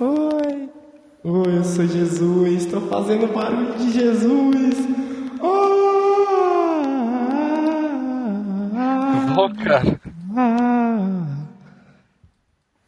[0.00, 0.70] Oi.
[1.24, 2.62] Oi, eu sou Jesus.
[2.62, 4.76] Estou fazendo barulho de Jesus.
[9.34, 10.00] Vamos, cara.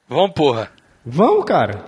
[0.09, 0.71] Vamos, porra.
[1.05, 1.85] Vamos, cara.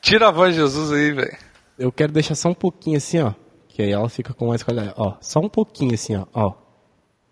[0.00, 1.36] Tira a voz de Jesus aí, velho.
[1.78, 3.34] Eu quero deixar só um pouquinho assim, ó.
[3.68, 4.94] Que aí ela fica com mais qualidade.
[4.96, 6.26] Ó, só um pouquinho assim, ó.
[6.32, 6.54] Ó.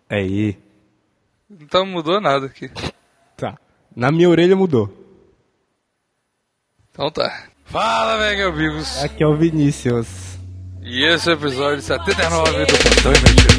[0.07, 0.59] Aí.
[1.49, 2.69] Então mudou nada aqui.
[3.35, 3.57] Tá.
[3.95, 5.02] Na minha orelha mudou.
[6.93, 7.45] Então tá.
[7.65, 9.03] Fala, velho, amigos.
[9.03, 10.37] Aqui é o Vinícius.
[10.83, 13.52] E esse é o episódio 79 do Plantão Inútil.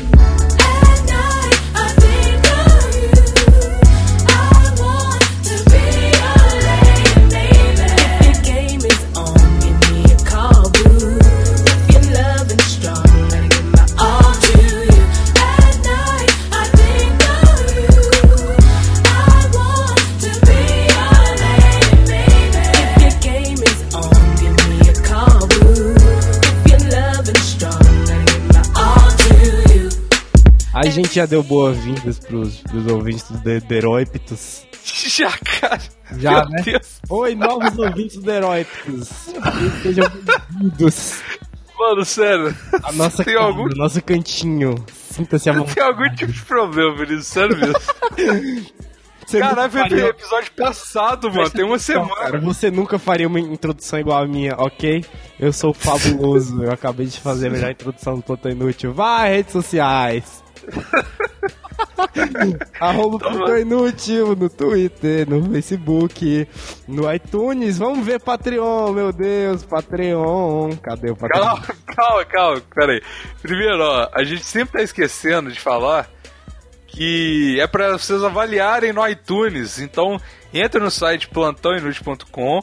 [30.95, 34.67] Gente já deu boas-vindas pros, pros ouvintes do De- Deróipitos.
[34.85, 35.81] Já, cara.
[36.19, 36.63] Já, Meu né?
[36.65, 37.01] Deus.
[37.09, 39.09] Oi, novos ouvintes do Deróipitos.
[39.83, 41.23] Sejam bem-vindos
[41.79, 42.57] Mano, sério.
[42.83, 44.75] à nossa Tem algum- nosso cantinho.
[45.11, 45.75] Sinta-se à vontade.
[45.75, 47.75] Tem algum tipo de problema, Vinícius, sério mesmo.
[49.41, 51.49] Caralho, foi faria- episódio passado, mano.
[51.51, 52.15] Tem uma semana.
[52.15, 55.03] cara, você nunca faria uma introdução igual a minha, ok?
[55.41, 56.63] Eu sou fabuloso.
[56.63, 58.93] Eu acabei de fazer a melhor introdução do Plantão Inútil.
[58.93, 60.44] Vai, redes sociais.
[62.81, 66.49] Arroba Plantão Inútil no Twitter, no Facebook,
[66.87, 67.79] no iTunes.
[67.79, 70.77] Vamos ver Patreon, meu Deus, Patreon.
[70.83, 71.43] Cadê o Patreon?
[71.43, 72.63] Calma, calma, calma.
[72.75, 73.03] Pera aí.
[73.43, 76.09] Primeiro, ó, a gente sempre tá esquecendo de falar
[76.87, 79.81] que é pra vocês avaliarem no iTunes.
[79.81, 80.21] Então,
[80.53, 82.61] entra no site plantãoinútil.com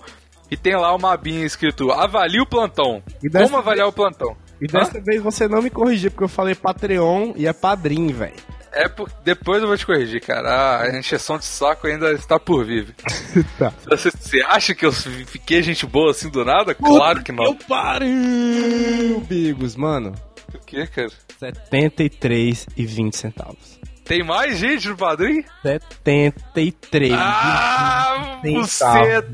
[0.50, 3.02] e tem lá uma abinha escrito Avalie o plantão.
[3.32, 4.36] Como avaliar o plantão?
[4.62, 8.36] E dessa vez você não me corrigiu, porque eu falei Patreon e é padrinho, velho.
[8.74, 9.12] É por...
[9.24, 10.82] Depois eu vou te corrigir, cara.
[10.82, 12.96] A encheção de saco ainda está por vir.
[13.60, 13.74] tá.
[13.90, 16.74] Você, você acha que eu fiquei gente boa assim do nada?
[16.74, 17.56] Claro que Eu não.
[17.56, 20.14] pariu, Bigos, mano.
[20.54, 21.10] O que, cara?
[21.40, 23.80] 73 e 20 centavos.
[24.06, 25.44] Tem mais gente no padrinho?
[25.64, 29.30] 73 Ah, buceta!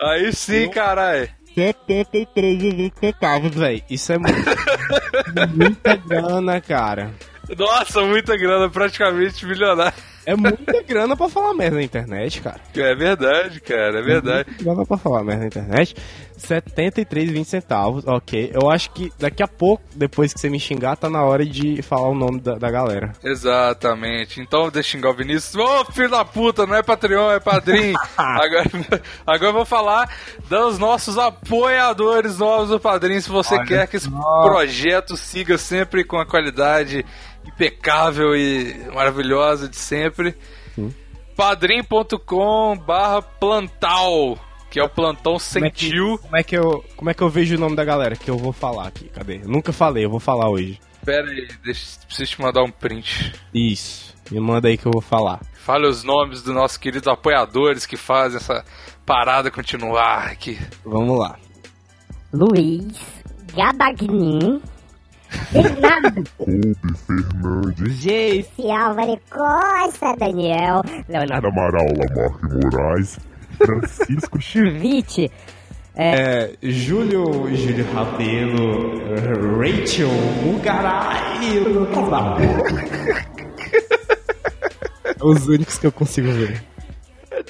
[0.00, 1.28] Aí sim, caralho.
[1.54, 3.82] 73 e 20 centavos, velho.
[3.90, 4.50] Isso é muito,
[5.54, 7.12] muita grana, cara.
[7.56, 10.11] Nossa, muita grana, praticamente milionário.
[10.24, 12.60] É muita grana pra falar merda na internet, cara.
[12.74, 14.48] É verdade, cara, é verdade.
[14.50, 15.96] Muita grana pra falar merda na internet.
[16.36, 18.50] 73 e 20 centavos, ok.
[18.52, 21.80] Eu acho que daqui a pouco, depois que você me xingar, tá na hora de
[21.82, 23.12] falar o nome da, da galera.
[23.22, 24.40] Exatamente.
[24.40, 25.54] Então deixa eu xingar o Vinícius.
[25.54, 27.96] Ô, filho da puta, não é Patreon, é padrinho.
[28.16, 28.64] agora,
[29.26, 30.08] agora eu vou falar
[30.48, 33.22] dos nossos apoiadores novos do padrinho.
[33.22, 34.42] Se você Olha quer que esse só.
[34.42, 37.04] projeto siga sempre com a qualidade
[37.46, 40.34] impecável e maravilhosa de sempre.
[41.36, 44.38] padrim.com barra plantal,
[44.70, 46.18] que é o plantão Como é que- sentiu.
[46.18, 48.16] Como é, que eu, como é que eu vejo o nome da galera?
[48.16, 49.36] Que eu vou falar aqui, cadê?
[49.42, 50.78] Eu nunca falei, eu vou falar hoje.
[51.04, 53.32] Pera aí, deixa, preciso te mandar um print.
[53.52, 55.40] Isso, me manda aí que eu vou falar.
[55.54, 58.64] Fale os nomes dos nossos queridos apoiadores que fazem essa
[59.04, 60.58] parada continuar aqui.
[60.84, 61.36] Vamos lá.
[62.32, 62.86] Luiz,
[63.54, 64.62] Gabagnin,
[65.52, 66.24] Fernando,
[67.90, 73.18] Gente, Álvaro Costa, Daniel, Leonardo Amaral Lamarque Moraes,
[73.56, 75.30] Francisco Chuvite,
[75.94, 79.00] é, Júlio, Júlio Rabelo,
[79.58, 80.08] Rachel,
[80.54, 83.32] Ugaray, Lucas Barbosa.
[85.22, 86.71] Os únicos que eu consigo ver.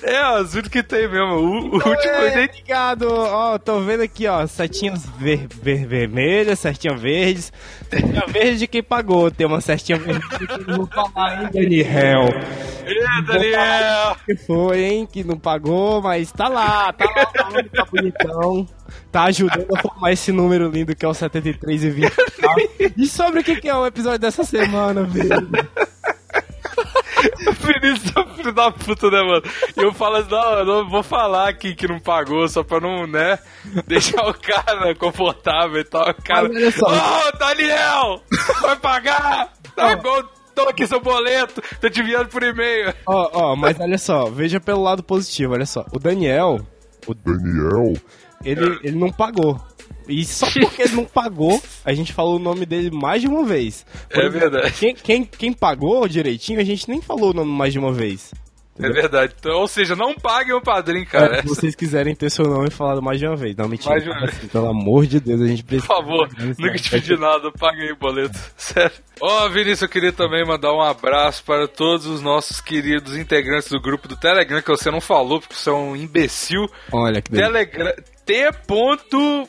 [0.03, 1.35] É, as únicas que tem mesmo.
[1.35, 6.95] O, o último É, Obrigado, ó, tô vendo aqui, ó, setinhas ver, ver- vermelhas, setinha
[6.95, 7.53] verdes,
[7.91, 11.49] setinha verde de quem pagou, tem uma setinha verde que eu não vou falar, hein,
[11.53, 12.29] Daniel.
[12.87, 14.17] Ê, Daniel!
[14.25, 18.67] que foi, hein, que não pagou, mas tá lá, tá lá, tá, lá, tá bonitão.
[19.11, 22.13] Tá ajudando a formar esse número lindo que é o 73 e 20.
[22.97, 25.49] E sobre o que, que é o episódio dessa semana, velho?
[27.63, 29.43] O Vinícius é um filho da puta, né, mano?
[29.77, 32.81] E eu falo assim, não, eu não vou falar aqui que não pagou, só pra
[32.81, 33.39] não, né,
[33.87, 36.09] deixar o cara confortável e tal.
[36.11, 38.23] O cara, ô, Daniel,
[38.61, 39.53] vai pagar?
[39.77, 40.23] Tá bom,
[40.55, 42.93] toma aqui seu boleto, tô te enviando por e-mail.
[43.07, 45.85] Ó, ó, mas olha só, veja pelo lado positivo, olha só.
[45.93, 46.61] O Daniel,
[47.25, 47.95] Daniel,
[48.45, 49.61] ele, ele não pagou.
[50.09, 53.45] E só porque ele não pagou, a gente falou o nome dele mais de uma
[53.45, 53.85] vez.
[54.11, 54.73] Por É exemplo, verdade.
[54.79, 58.33] Quem, quem, quem pagou direitinho, a gente nem falou o nome mais de uma vez.
[58.81, 59.35] É verdade.
[59.39, 61.37] Então, ou seja, não paguem o padrinho, cara.
[61.37, 63.55] É, se vocês quiserem ter seu nome falado mais de uma vez.
[63.55, 63.91] Não, mentira.
[63.91, 65.87] Mais de uma Assim, pelo amor de Deus, a gente Por precisa.
[65.95, 66.27] favor,
[66.59, 68.39] nunca te pedi nada, pague aí o boleto.
[68.57, 68.91] Sério.
[69.21, 73.79] Ó, Vinícius, eu queria também mandar um abraço para todos os nossos queridos integrantes do
[73.79, 76.67] grupo do Telegram, que você não falou, porque você é um imbecil.
[76.91, 77.53] Olha que delícia.
[77.53, 77.93] Telegram.
[78.25, 79.49] T.com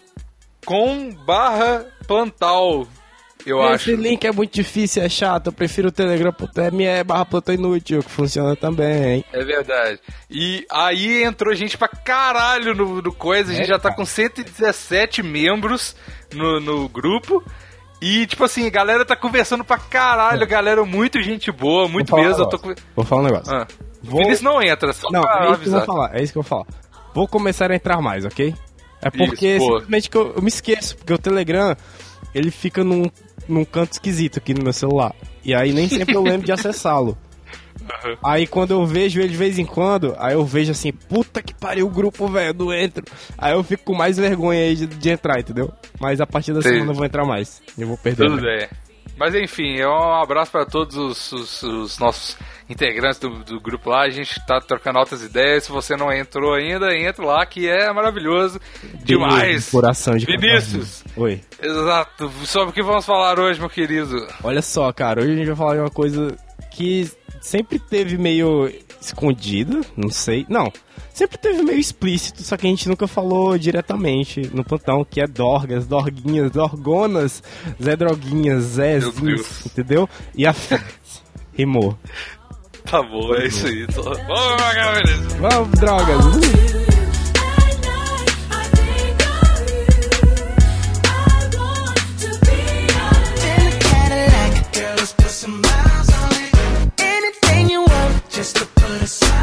[1.25, 2.87] barra plantal,
[3.45, 3.95] eu Esse acho.
[4.01, 5.47] link é muito difícil, é chato.
[5.47, 9.23] Eu prefiro o telegram.me barra plantão inútil, que funciona também.
[9.33, 9.99] É verdade.
[10.29, 13.51] E aí entrou gente pra caralho no, no coisa.
[13.51, 13.95] A gente É, já tá cara.
[13.95, 15.95] com 117 membros
[16.33, 17.43] no, no grupo.
[18.01, 20.45] E, tipo assim, a galera tá conversando pra caralho.
[20.47, 22.43] Galera, muito gente boa, muito Vou mesmo.
[22.43, 22.73] um tô com...
[22.95, 23.53] Vou falar um negócio.
[23.53, 23.67] Ah.
[24.01, 25.85] Vou- Vinícius não entra, só Não, pra é isso que eu vou avisar.
[25.85, 26.65] falar, é isso que eu vou falar.
[27.13, 28.53] Vou começar a entrar mais, ok?
[29.03, 31.75] É porque Isso, simplesmente que eu, eu me esqueço, porque o Telegram,
[32.33, 33.05] ele fica num,
[33.47, 35.15] num canto esquisito aqui no meu celular.
[35.43, 37.17] E aí nem sempre eu lembro de acessá-lo.
[37.83, 38.17] Aham.
[38.23, 41.53] Aí quando eu vejo ele de vez em quando, aí eu vejo assim, puta que
[41.53, 43.03] pariu o grupo, velho, não entro.
[43.37, 45.71] Aí eu fico com mais vergonha aí de, de entrar, entendeu?
[45.99, 46.69] Mas a partir da Sim.
[46.69, 47.61] semana eu vou entrar mais.
[47.77, 48.27] Eu vou perder.
[48.27, 48.57] Tudo né?
[48.59, 48.67] bem.
[49.23, 52.37] Mas enfim, é um abraço para todos os, os- os nossos
[52.69, 54.01] integrantes do, do grupo lá.
[54.01, 55.63] A gente tá trocando altas ideias.
[55.63, 58.59] Se você não entrou ainda, entra lá que é maravilhoso
[59.03, 59.69] demais.
[59.69, 61.03] Coração de Vinícius.
[61.15, 61.41] Oi.
[61.61, 62.29] Exato.
[62.45, 64.27] Sobre o que vamos falar hoje, meu querido?
[64.43, 66.35] Olha só, cara, hoje a gente vai falar de uma coisa
[66.71, 67.09] que
[67.41, 70.45] sempre teve meio escondida, não sei.
[70.49, 70.71] Não,
[71.13, 75.27] sempre teve meio explícito, só que a gente nunca falou diretamente no plantão, que é
[75.27, 77.43] dorgas, dorguinhas, dorgonas,
[77.81, 80.09] Zé Droguinhas, Zézinhos, entendeu?
[80.35, 80.55] E a
[81.53, 81.97] Rimou.
[82.83, 83.87] Tá bom, é isso aí.
[83.87, 84.03] Tô...
[84.03, 85.11] Vamos.
[85.39, 86.25] Vamos, drogas!
[86.25, 86.63] Uh!
[87.53, 88.63] At night, I
[99.23, 99.42] think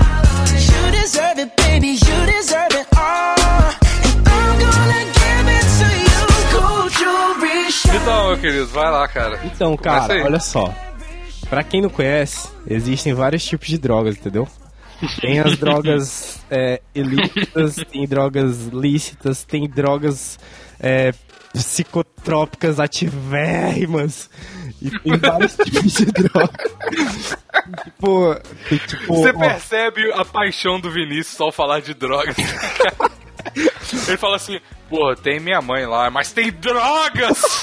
[8.51, 9.41] querido, vai lá, cara.
[9.45, 10.23] Então, Começa cara, aí.
[10.23, 10.75] olha só.
[11.49, 14.49] Pra quem não conhece, existem vários tipos de drogas, entendeu?
[15.21, 20.39] Tem as drogas é, ilícitas, tem drogas lícitas, tem drogas
[20.79, 21.13] é,
[21.53, 24.31] psicotrópicas ativérrimas.
[24.81, 26.71] E tem vários tipos de droga.
[27.85, 28.35] tipo,
[28.69, 32.37] tem, tipo Você ó, percebe a paixão do Vinícius ao falar de drogas.
[34.09, 37.63] Ele fala assim, pô, tem minha mãe lá, mas tem drogas!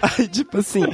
[0.02, 0.84] Aí, tipo assim,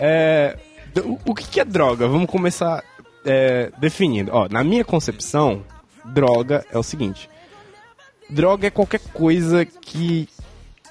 [0.00, 0.56] é,
[1.04, 2.06] o, o que, que é droga?
[2.06, 2.84] Vamos começar
[3.24, 4.30] é, definindo.
[4.32, 5.64] Ó, na minha concepção,
[6.04, 7.28] droga é o seguinte:
[8.28, 10.28] droga é qualquer coisa que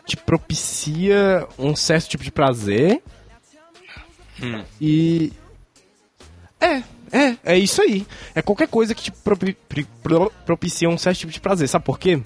[0.05, 3.01] te propicia um certo tipo de prazer
[4.41, 4.63] Hum.
[4.79, 5.31] e.
[6.59, 8.05] É, é, é isso aí.
[8.35, 9.57] É qualquer coisa que te propi-
[10.03, 11.67] pro- propicia um certo tipo de prazer.
[11.67, 12.21] Sabe por quê?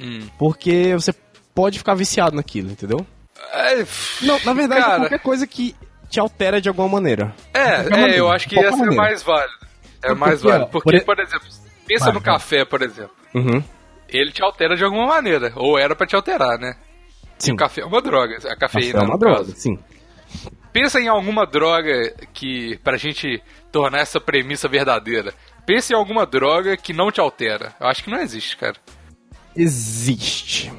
[0.00, 0.26] Hum.
[0.38, 1.14] Porque você
[1.54, 3.06] pode ficar viciado naquilo, entendeu?
[3.52, 3.84] É,
[4.22, 4.98] Não, na verdade, é Cara.
[5.00, 5.74] qualquer coisa que
[6.08, 7.34] te altera de alguma maneira.
[7.54, 8.96] é, maneira, é, eu acho que essa é maneira.
[8.96, 9.52] mais válida.
[10.02, 10.40] É Por mais.
[10.42, 11.46] Por Porque, e- por exemplo,
[11.86, 12.34] pensa Vai, no vai.
[12.34, 13.10] café, por exemplo.
[13.34, 13.62] Uhum.
[14.08, 15.52] Ele te altera de alguma maneira.
[15.56, 16.76] Ou era pra te alterar, né?
[17.38, 17.52] Sim.
[17.52, 18.36] O café é uma droga.
[18.36, 19.54] A Café cafeína é uma droga, caso.
[19.56, 19.78] sim.
[20.78, 23.42] Pensa em alguma droga que, pra gente
[23.72, 25.32] tornar essa premissa verdadeira,
[25.64, 27.74] pensa em alguma droga que não te altera.
[27.80, 28.76] Eu acho que não existe, cara.
[29.56, 30.70] Existe.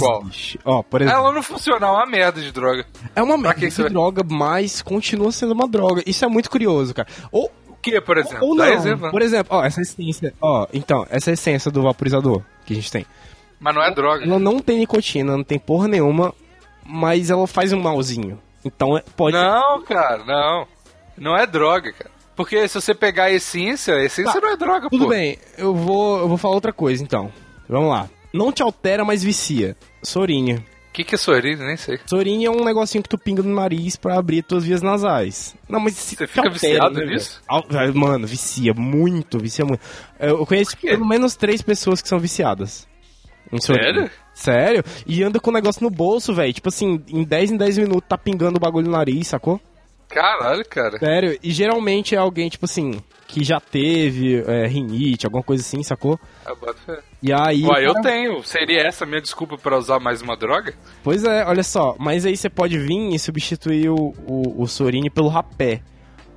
[0.00, 0.22] Qual?
[0.22, 0.58] Existe.
[0.64, 2.84] Ó, por exemplo, Ela não funciona, é uma merda de droga.
[3.14, 6.02] é uma merda que de vai- droga, mas continua sendo uma droga.
[6.04, 7.06] Isso é muito curioso, cara.
[7.30, 8.44] Ou, O que, por exemplo?
[8.48, 8.72] ou Dá não.
[8.72, 9.10] exemplo.
[9.12, 13.06] Por exemplo, ó, essa essência, ó, então, essa essência do vaporizador que a gente tem.
[13.60, 14.24] Mas não é droga.
[14.24, 16.34] Ela não tem nicotina, não tem porra nenhuma,
[16.84, 18.40] mas ela faz um malzinho.
[18.66, 20.66] Então é- pode Não, cara, não.
[21.16, 22.10] Não é droga, cara.
[22.34, 25.10] Porque se você pegar a essência, a essência Tá, não é droga, Tudo pô.
[25.10, 27.32] bem, eu vou, eu vou falar outra coisa então.
[27.68, 28.10] Vamos lá.
[28.32, 29.74] Não te altera, mas vicia.
[30.02, 30.56] Sorinha.
[30.90, 31.62] O que, que é sorriso?
[31.62, 31.98] Nem sei.
[32.06, 35.54] Sorinha é um negocinho que tu pinga no nariz pra abrir tuas vias nasais.
[35.68, 37.40] Não, mas se Você fica viciado né, nisso?
[37.70, 39.80] velho, Mano, vicia muito, vicia muito.
[40.18, 42.86] Eu conheço pelo menos três pessoas que são viciadas.
[43.60, 43.84] Sorinha.
[43.84, 44.10] Sério?
[44.36, 44.84] Sério?
[45.06, 46.52] E anda com o negócio no bolso, velho.
[46.52, 49.58] Tipo assim, em 10 em 10 minutos tá pingando o bagulho no nariz, sacou?
[50.10, 50.98] Caralho, cara.
[50.98, 55.82] Sério, e geralmente é alguém, tipo assim, que já teve é, rinite, alguma coisa assim,
[55.82, 56.20] sacou?
[56.46, 56.98] Eu boto fé.
[57.22, 57.64] E aí.
[57.64, 58.42] Ué, eu cara- tenho.
[58.44, 60.74] Seria essa a minha desculpa pra usar mais uma droga?
[61.02, 65.08] Pois é, olha só, mas aí você pode vir e substituir o, o, o Sorini
[65.08, 65.80] pelo rapé.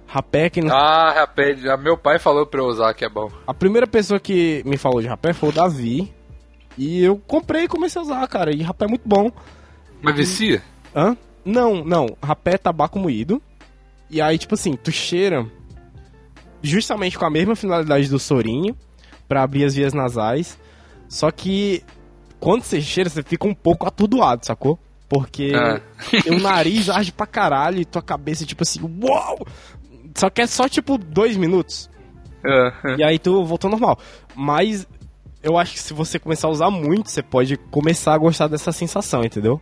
[0.08, 0.74] Rapé que não.
[0.74, 1.28] Ah,
[1.58, 3.30] já meu pai falou pra eu usar que é bom.
[3.46, 6.18] A primeira pessoa que me falou de rapé foi o Davi.
[6.80, 8.56] E eu comprei e comecei a usar, cara.
[8.56, 9.30] E rapé é muito bom.
[10.02, 10.64] Mas vicia?
[10.96, 11.16] Hã?
[11.44, 12.16] Não, não.
[12.24, 13.42] Rapé é tabaco moído.
[14.10, 15.46] E aí, tipo assim, tu cheira.
[16.62, 18.76] justamente com a mesma finalidade do sorinho,
[19.28, 20.58] pra abrir as vias nasais.
[21.08, 21.84] Só que
[22.40, 24.78] quando você cheira, você fica um pouco atordoado, sacou?
[25.08, 25.82] Porque Ah.
[26.22, 29.46] teu nariz arde pra caralho e tua cabeça, tipo assim, uau!
[30.16, 31.90] Só que é só, tipo, dois minutos.
[32.46, 32.96] É, é.
[32.98, 33.98] E aí tu voltou normal.
[34.36, 34.86] Mas
[35.44, 38.72] eu acho que se você começar a usar muito, você pode começar a gostar dessa
[38.72, 39.62] sensação, entendeu?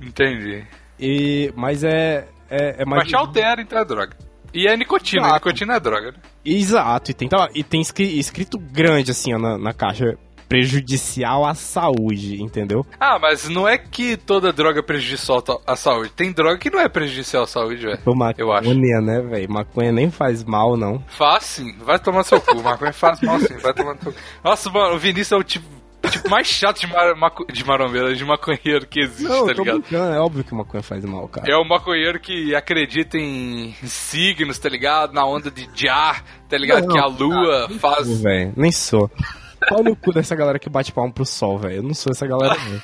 [0.00, 0.64] Entendi.
[0.98, 3.02] E, mas é, é, é mais.
[3.04, 4.16] Mas te altera entre a droga.
[4.54, 5.34] E é nicotina, Exato.
[5.36, 6.18] nicotina é droga, né?
[6.44, 10.18] Exato, e tem, tá, e tem escri- escrito grande assim ó, na, na caixa.
[10.52, 12.84] Prejudicial à saúde, entendeu?
[13.00, 16.10] Ah, mas não é que toda droga é prejudicial à saúde.
[16.14, 17.98] Tem droga que não é prejudicial à saúde, velho.
[18.04, 18.74] Maconha, Eu acho.
[18.74, 19.50] né, velho?
[19.50, 21.02] Maconha nem faz mal, não.
[21.08, 22.62] Faz sim, vai tomar seu cu.
[22.62, 24.18] Maconha faz mal sim, vai tomar seu cu.
[24.44, 25.66] Nossa, mano, o Vinícius é o tipo,
[26.10, 29.80] tipo mais chato de, mar, maco, de marombeiro, de maconheiro que existe, Não, tá ligado?
[29.80, 31.50] brincando, é óbvio que maconha faz mal, cara.
[31.50, 35.12] É o maconheiro que acredita em signos, tá ligado?
[35.14, 36.84] Na onda de, de ar, tá ligado?
[36.86, 38.20] Não, que a lua faz.
[38.20, 39.10] velho, nem sou.
[39.68, 41.76] Qual no cu dessa galera que bate palmo pro sol, velho?
[41.76, 42.80] Eu não sou essa galera, não.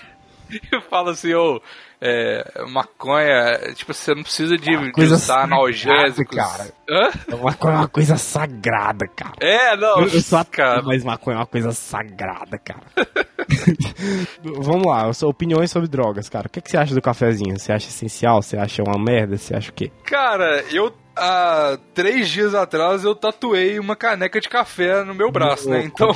[0.73, 1.61] Eu falo assim, ô,
[2.01, 6.37] é, maconha, tipo, você não precisa de, de coisa usar analgésicos.
[6.37, 7.37] sagrada, Hã?
[7.43, 9.35] Maconha é uma coisa sagrada, cara.
[9.41, 10.81] É, não, Eu, eu sou cara.
[10.87, 12.81] mas maconha é uma coisa sagrada, cara.
[14.43, 16.47] Vamos lá, opiniões sobre drogas, cara.
[16.47, 17.59] O que, que você acha do cafezinho?
[17.59, 18.41] Você acha essencial?
[18.43, 19.37] Você acha uma merda?
[19.37, 19.91] Você acha o quê?
[20.05, 25.69] Cara, eu há três dias atrás eu tatuei uma caneca de café no meu braço,
[25.69, 25.83] né?
[25.85, 26.11] Então.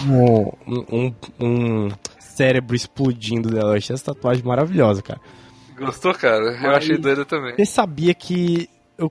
[0.66, 3.72] Um, um, um cérebro explodindo dela.
[3.72, 5.20] Eu achei essa tatuagem maravilhosa, cara.
[5.78, 6.58] Gostou, cara?
[6.62, 7.54] Eu achei doida também.
[7.56, 9.10] Você sabia que eu,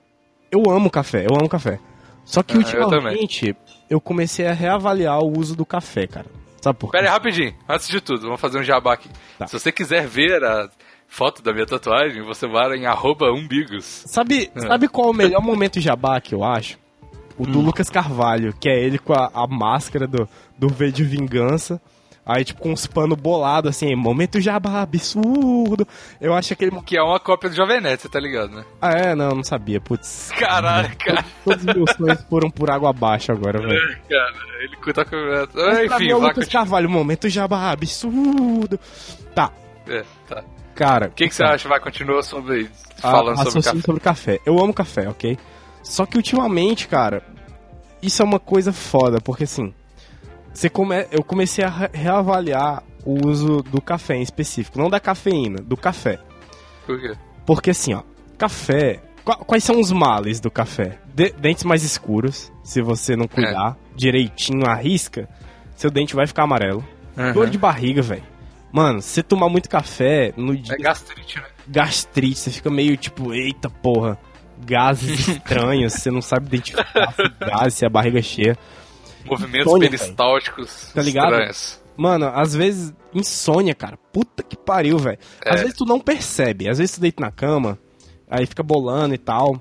[0.50, 1.78] eu amo café, eu amo café.
[2.24, 3.56] Só que Ah, eu ultimamente
[3.90, 6.26] eu, comecei a reavaliar o uso do café, cara.
[6.60, 6.98] Sabe por quê?
[6.98, 7.54] Pera aí, rapidinho.
[7.68, 9.10] Antes de tudo, vamos fazer um jabá aqui.
[9.38, 9.46] Tá.
[9.48, 10.68] Se você quiser ver a
[11.14, 13.84] foto da minha tatuagem, você vai em arroba umbigos.
[14.06, 14.60] Sabe, É.
[14.60, 16.78] sabe qual é o melhor momento jabá que eu acho?
[17.38, 17.50] O Hum.
[17.52, 20.26] do Lucas Carvalho, que é ele com a, a máscara do,
[20.58, 21.80] do V de Vingança.
[22.24, 25.86] Aí, tipo, com uns panos bolados, assim, momento jabá, absurdo.
[26.20, 26.70] Eu acho aquele.
[26.82, 28.64] Que é uma cópia do Jovem Nerd, você tá ligado, né?
[28.80, 29.14] Ah, é?
[29.16, 30.30] Não, não sabia, putz.
[30.38, 31.24] Caralho, cara.
[31.44, 33.98] Todos os meus sonhos foram por água abaixo agora, velho.
[34.08, 35.16] cara, ele tá com...
[35.16, 36.46] Mas mim Enfim, é o Lucas.
[36.48, 38.78] Carvalho, momento jabá, absurdo.
[39.34, 39.50] Tá,
[39.88, 40.44] É, tá.
[40.72, 41.08] Cara.
[41.08, 41.68] O que, que você acha?
[41.68, 42.70] Vai, continua sobre...
[43.02, 43.86] a- Falando sobre raciocínio café.
[43.86, 44.40] sobre café.
[44.46, 45.38] Eu amo café, ok?
[45.82, 47.22] Só que ultimamente, cara,
[48.02, 49.72] isso é uma coisa foda, porque assim,
[50.52, 51.06] você come...
[51.10, 55.76] eu comecei a re- reavaliar o uso do café em específico, não da cafeína, do
[55.76, 56.18] café.
[56.86, 57.14] Por quê?
[57.44, 58.02] Porque assim, ó,
[58.38, 59.00] café.
[59.24, 60.98] qua- Quais são os males do café?
[61.14, 65.28] De- dentes mais escuros, se você não cuidar direitinho, arrisca,
[65.76, 66.84] seu dente vai ficar amarelo.
[67.16, 67.32] Uhum.
[67.32, 68.22] Dor de barriga, velho.
[68.72, 71.44] Mano, se você tomar muito café no dia É gastrite, né?
[71.68, 74.18] gastrite, você fica meio tipo, eita porra,
[74.64, 78.56] gases estranhos, você não sabe identificar se é gás, se a barriga é cheia.
[79.26, 81.32] Movimentos Insônia, peristálticos Tá ligado?
[81.32, 81.82] estranhos.
[81.96, 83.96] Mano, às vezes, insônia, cara.
[84.12, 85.18] Puta que pariu, velho.
[85.44, 85.62] Às É.
[85.64, 86.68] vezes tu não percebe.
[86.68, 87.78] Às vezes tu deita na cama,
[88.28, 89.60] aí fica bolando e tal.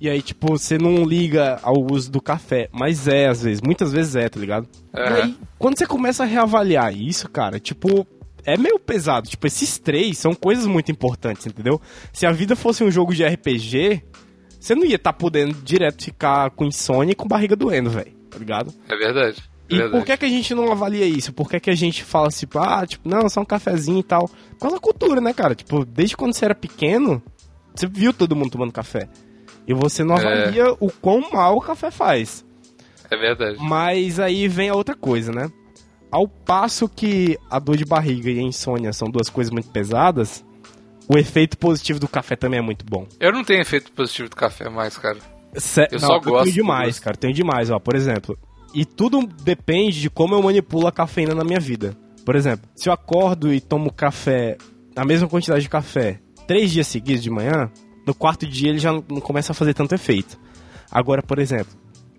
[0.00, 2.68] E aí, tipo, você não liga ao uso do café.
[2.72, 3.60] Mas é, às vezes.
[3.60, 4.66] Muitas vezes é, tá ligado?
[4.94, 5.14] E Aham.
[5.22, 8.06] aí, quando você começa a reavaliar isso, cara, tipo,
[8.54, 9.28] é meio pesado.
[9.28, 11.80] Tipo, esses três são coisas muito importantes, entendeu?
[12.12, 14.02] Se a vida fosse um jogo de RPG,
[14.60, 18.12] você não ia estar podendo direto ficar com insônia e com barriga doendo, velho.
[18.30, 18.72] Tá ligado?
[18.88, 19.42] É verdade.
[19.70, 19.98] É E verdade.
[19.98, 21.32] por que, que a gente não avalia isso?
[21.32, 24.02] Por que, que a gente fala assim, tipo, ah, tipo, não, só um cafezinho e
[24.02, 24.28] tal?
[24.28, 25.54] Por causa da cultura, né, cara?
[25.54, 27.22] Tipo, desde quando você era pequeno,
[27.74, 29.08] você viu todo mundo tomando café.
[29.66, 30.20] E você não É.
[30.20, 32.44] avalia o quão mal o café faz.
[33.10, 33.58] É verdade.
[33.60, 35.50] Mas aí vem a outra coisa, né?
[36.10, 40.44] Ao passo que a dor de barriga e a insônia são duas coisas muito pesadas,
[41.08, 43.06] o efeito positivo do café também é muito bom.
[43.20, 45.18] Eu não tenho efeito positivo do café mais, cara.
[45.54, 47.16] Sé- Eu só gosto tenho demais, cara.
[47.16, 47.78] Tenho demais, ó.
[47.78, 48.38] Por exemplo.
[48.74, 51.96] E tudo depende de como eu manipulo a cafeína na minha vida.
[52.24, 54.58] Por exemplo, se eu acordo e tomo café,
[54.94, 57.70] a mesma quantidade de café, três dias seguidos de manhã,
[58.06, 60.38] no quarto dia ele já não não começa a fazer tanto efeito.
[60.90, 61.72] Agora, por exemplo,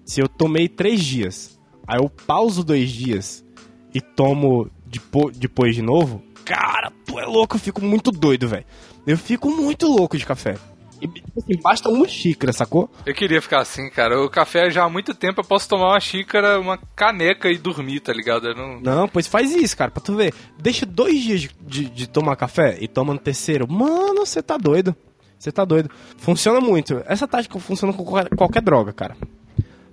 [0.03, 3.45] se eu tomei três dias, aí eu pauso dois dias
[3.93, 8.65] e tomo depo- depois de novo, cara, tu é louco, eu fico muito doido, velho.
[9.07, 10.55] Eu fico muito louco de café.
[11.01, 12.89] E, tipo assim, basta uma xícara, sacou?
[13.05, 14.21] Eu queria ficar assim, cara.
[14.21, 18.01] O café já há muito tempo eu posso tomar uma xícara, uma caneca e dormir,
[18.01, 18.53] tá ligado?
[18.53, 18.81] Não...
[18.81, 20.33] Não, pois faz isso, cara, pra tu ver.
[20.59, 23.65] Deixa dois dias de, de- de tomar café e toma no terceiro.
[23.71, 24.93] Mano, você tá doido.
[25.37, 25.89] Você tá doido.
[26.17, 27.01] Funciona muito.
[27.05, 29.15] Essa tática funciona com qualquer, qualquer droga, cara.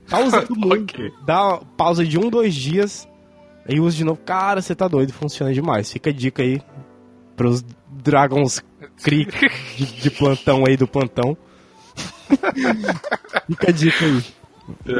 [0.08, 0.92] Tá usando muito.
[0.92, 1.12] Ok.
[1.24, 3.06] Dá pausa de um, dois dias.
[3.68, 4.20] Aí usa de novo.
[4.24, 5.12] Cara, você tá doido.
[5.12, 5.92] Funciona demais.
[5.92, 6.60] Fica a dica aí
[7.36, 8.62] pros Dragons
[9.02, 11.36] Creek de, de plantão aí do plantão.
[13.46, 14.24] Fica a dica aí.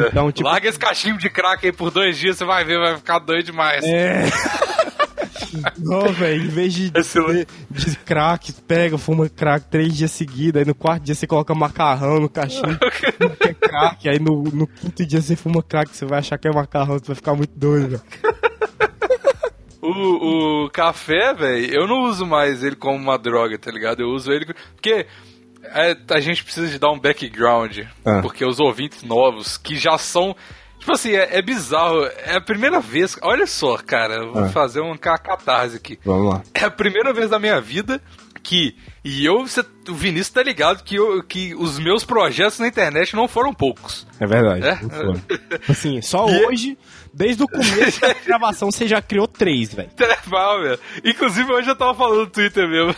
[0.08, 0.48] Então, tipo.
[0.48, 3.46] Larga esse cachimbo de crack aí por dois dias, você vai ver, vai ficar doido
[3.46, 3.84] demais.
[3.84, 4.24] É.
[5.78, 10.66] Não, velho, em vez de, de, de crack, pega, fuma crack três dias seguidos, aí
[10.66, 12.78] no quarto dia você coloca macarrão no cachimbo,
[13.40, 16.48] que é crack, aí no, no quinto dia você fuma crack, você vai achar que
[16.48, 18.02] é macarrão, você vai ficar muito doido, velho.
[19.90, 24.00] O, o café, velho, eu não uso mais ele como uma droga, tá ligado?
[24.00, 25.06] Eu uso ele porque
[25.62, 27.78] é, a gente precisa de dar um background.
[28.04, 28.20] Ah.
[28.22, 30.34] Porque os ouvintes novos, que já são.
[30.78, 32.04] Tipo assim, é, é bizarro.
[32.04, 33.16] É a primeira vez.
[33.22, 34.48] Olha só, cara, vou Ah.
[34.48, 35.98] fazer um ca- catarse aqui.
[36.04, 36.42] Vamos lá.
[36.54, 38.00] É a primeira vez da minha vida
[38.46, 38.76] que.
[39.04, 43.14] E eu, cê- o Vinícius tá ligado que, eu, que os meus projetos na internet
[43.16, 44.06] não foram poucos.
[44.20, 44.64] É verdade.
[44.66, 44.78] É?
[44.82, 45.14] não.
[45.68, 46.78] Assim, só E- hoje,
[47.12, 49.90] desde o começo da gravação, você já criou três, velho.
[49.90, 50.78] Televal, velho.
[51.04, 52.94] Inclusive, hoje eu tava falando no Twitter mesmo.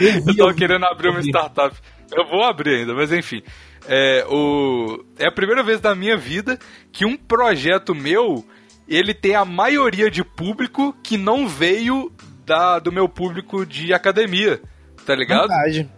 [0.00, 1.76] Eu eu vi, tava eu vi, querendo abrir eu uma startup.
[2.14, 3.42] Eu vou abrir ainda, mas enfim.
[3.88, 5.04] É, o...
[5.18, 6.58] é a primeira vez da minha vida
[6.90, 8.44] que um projeto meu
[8.88, 12.10] ele tem a maioria de público que não veio
[12.46, 14.60] da, do meu público de academia.
[15.04, 15.48] Tá ligado?
[15.48, 15.90] Verdade.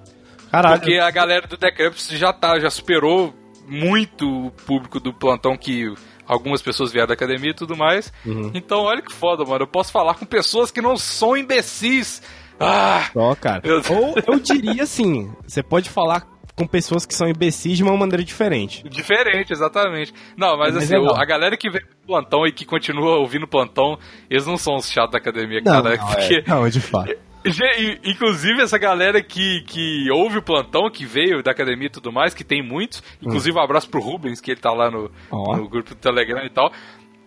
[0.50, 0.80] Caralho.
[0.80, 3.34] Porque a galera do Decrepus já tá, já superou
[3.66, 5.92] muito o público do plantão que
[6.26, 8.12] algumas pessoas vieram da academia e tudo mais.
[8.24, 8.50] Uhum.
[8.54, 9.62] Então, olha que foda, mano.
[9.64, 12.22] Eu posso falar com pessoas que não são imbecis.
[12.58, 13.08] Ah!
[13.12, 13.60] Só, cara.
[13.64, 16.26] Eu- Ou eu diria assim, você pode falar
[16.58, 18.82] com pessoas que são imbecis de uma maneira diferente.
[18.88, 20.12] Diferente, exatamente.
[20.36, 23.46] Não, mas Mas assim, é a galera que vem do plantão e que continua ouvindo
[23.46, 23.96] plantão,
[24.28, 25.96] eles não são os chatos da academia, cara.
[25.96, 27.14] porque é, não, de fato.
[28.04, 32.34] Inclusive, essa galera que, que ouve o plantão, que veio da academia e tudo mais,
[32.34, 33.02] que tem muitos.
[33.22, 35.56] Inclusive, um abraço pro Rubens, que ele tá lá no, Ó.
[35.56, 36.72] no grupo do Telegram e tal.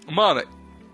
[0.07, 0.41] Mano,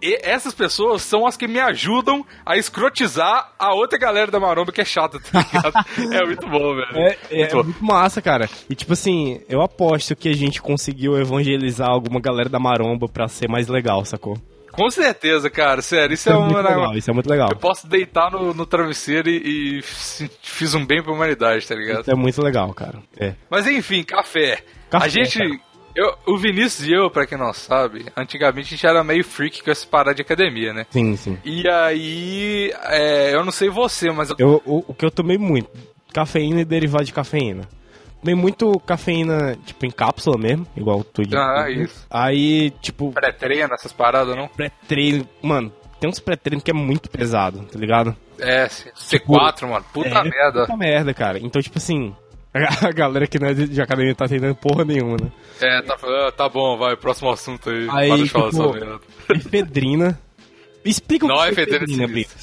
[0.01, 4.71] e- essas pessoas são as que me ajudam a escrotizar a outra galera da maromba
[4.71, 5.73] que é chata, tá ligado?
[6.13, 6.97] é muito bom, velho.
[6.97, 7.63] É, é muito bom.
[7.63, 8.49] muito massa, cara.
[8.69, 13.27] E tipo assim, eu aposto que a gente conseguiu evangelizar alguma galera da maromba pra
[13.27, 14.37] ser mais legal, sacou?
[14.71, 15.81] Com certeza, cara.
[15.81, 16.69] Sério, isso, Isso é, é, muito uma.
[16.69, 17.49] legal, isso é muito legal.
[17.51, 22.01] Eu posso deitar no, no travesseiro e, e fiz um bem pra humanidade, tá ligado?
[22.01, 22.99] Isso é muito legal, cara.
[23.19, 23.33] É.
[23.49, 24.59] Mas enfim, café.
[24.89, 25.39] Café, a gente.
[25.39, 25.59] cara.
[25.97, 29.63] Eu- o Vinícius e eu, pra quem não sabe, antigamente a gente era meio freak
[29.63, 30.85] com essa parada de academia, né?
[30.89, 31.37] Sim, sim.
[31.43, 35.69] E aí, é, eu não sei você, mas eu, o, o que eu tomei muito,
[36.13, 37.67] cafeína e derivado de cafeína.
[38.21, 42.05] Tomei muito cafeína, tipo, em cápsula mesmo, igual tu Ah, isso.
[42.09, 44.47] Aí, tipo, pré-treino, essas paradas, não?
[44.47, 45.27] pré-treino.
[45.41, 48.15] Mano, tem uns pré-treino que é muito pesado, tá ligado?
[48.39, 49.85] É, C- C4, mano.
[49.93, 50.61] Puta é, merda.
[50.61, 51.39] Puta merda, cara.
[51.39, 52.13] Então, tipo assim,
[52.65, 55.31] a galera que não é de de academia tá tentando porra nenhuma, né?
[55.61, 57.87] É, tá, ah, tá bom, vai, próximo assunto aí.
[57.91, 59.01] Aí, falar tipo.
[59.33, 60.19] Efedrina.
[60.83, 62.13] Explica o Não, que é efedrina efedrina, sim.
[62.13, 62.35] Brito.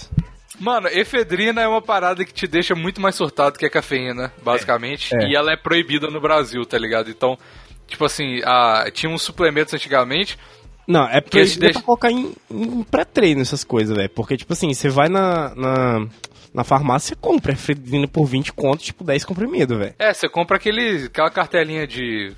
[0.61, 5.15] Mano, efedrina é uma parada que te deixa muito mais surtado que a cafeína, basicamente.
[5.15, 5.29] É, é.
[5.29, 7.11] E ela é proibida no Brasil, tá ligado?
[7.11, 7.39] Então,
[7.87, 10.39] tipo assim, a, tinha uns suplementos antigamente.
[10.87, 11.83] Não, é porque gente deixa- deixa...
[11.83, 14.11] colocar em, em pré-treino essas coisas, velho.
[14.11, 16.07] Porque, tipo assim, você vai na, na,
[16.53, 19.95] na farmácia, você compra efedrina por 20 contos, tipo 10 comprimidos, velho.
[19.99, 22.33] É, você compra aquele, aquela cartelinha de.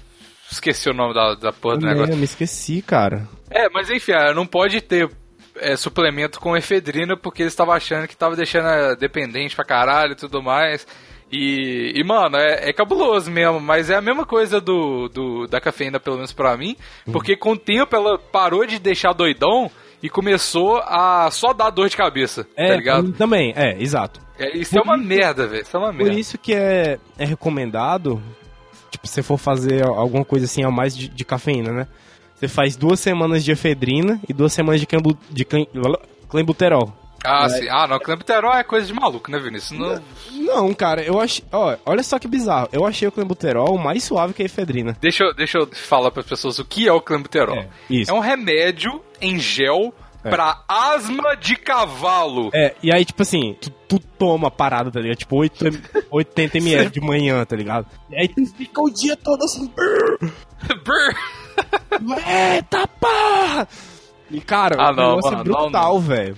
[0.51, 2.13] Esqueci o nome da, da porra do É, negócio.
[2.15, 3.29] Eu me esqueci, cara.
[3.51, 5.11] É, mas enfim, ah, não pode ter
[5.57, 10.13] é, suplemento com efedrina porque eles estavam achando que tava deixando a dependente pra caralho
[10.13, 10.87] e tudo mais.
[11.31, 15.61] E, e mano, é, é cabuloso mesmo, mas é a mesma coisa do, do da
[15.61, 16.77] cafeína, pelo menos pra mim,
[17.13, 19.69] porque com o tempo ela parou de deixar doidão
[20.03, 23.13] e começou a só dar dor de cabeça, É, tá ligado?
[23.13, 24.21] também, é, exato.
[24.39, 25.63] É, isso é por uma isso- merda, velho.
[25.63, 26.21] Isso é uma Por merda.
[26.21, 28.23] isso que é, é recomendado,
[28.91, 31.87] tipo, se você for fazer alguma coisa assim a mais de, de cafeína, né?
[32.37, 35.67] Você faz duas semanas de efedrina e duas semanas de, clembu, de clem-
[36.29, 36.93] clenbuterol.
[37.27, 37.69] Ah, sim.
[37.69, 39.79] Ah, não, clenbuterol é coisa de maluco, né, Vinícius?
[39.79, 40.03] Não...
[40.33, 41.45] Não, cara, eu achei.
[41.53, 42.69] Ó, olha só que bizarro.
[42.73, 44.97] Eu achei o clenbuterol mais suave que a efedrina.
[45.01, 47.57] Deixa, eu- deixa eu falar para as pessoas o que é o clenbuterol.
[47.57, 48.11] É, isso.
[48.11, 52.51] É um remédio em gel pra asma de cavalo.
[52.53, 55.19] É, e aí, tipo assim, tu, tu toma a parada, tá ligado?
[55.19, 55.65] Tipo, 8,
[56.11, 57.87] 80 ml de manhã, tá ligado?
[58.11, 59.67] E aí tu fica o dia todo assim.
[59.75, 60.19] brrr,
[60.83, 61.17] Brr.
[62.27, 63.69] Eita porra!
[64.31, 66.37] E cara, Ah, o não, negócio mano, é brutal, velho.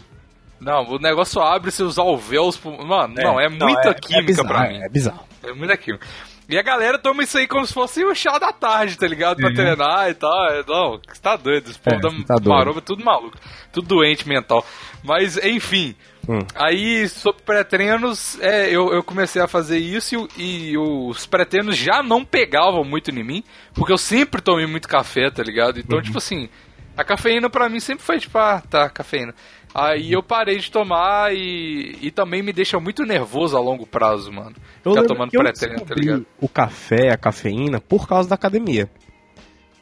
[0.61, 2.57] Não, o negócio abre seus alvéolos.
[2.57, 4.83] pro- Mano, não, é muita química bizarro, pra mim.
[4.83, 5.21] É bizarro.
[5.43, 6.07] É muita química.
[6.49, 9.37] E a galera toma isso aí como se fosse o chá da tarde, tá ligado?
[9.37, 10.47] Pra treinar e tal.
[10.49, 11.69] É, Não, você tá doido.
[11.71, 12.49] Esse povo É, da tá doido.
[12.49, 13.37] maromba é tudo maluco.
[13.71, 14.65] Tudo doente mental.
[15.05, 15.95] Mas, enfim.
[16.27, 16.39] Hum.
[16.55, 22.03] Aí, sobre pré-treinos, é, eu, eu comecei a fazer isso e, e os pré-treinos já
[22.03, 23.45] não pegavam muito em mim,
[23.75, 25.77] porque eu sempre tomei muito café, tá ligado?
[25.77, 25.83] Uhum.
[25.85, 26.49] Então, tipo assim,
[26.97, 29.35] a cafeína pra mim sempre foi tipo, ah, tá, cafeína.
[29.75, 34.33] Aí eu parei de tomar e, e também me deixa muito nervoso a longo prazo,
[34.33, 34.57] mano.
[34.85, 36.27] Eu Ficar tomando que eu pré-treino, tá ligado?
[36.41, 38.91] O café, a cafeína, por causa da academia.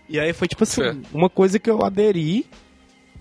[0.09, 2.46] E aí foi tipo assim, uma coisa que eu aderi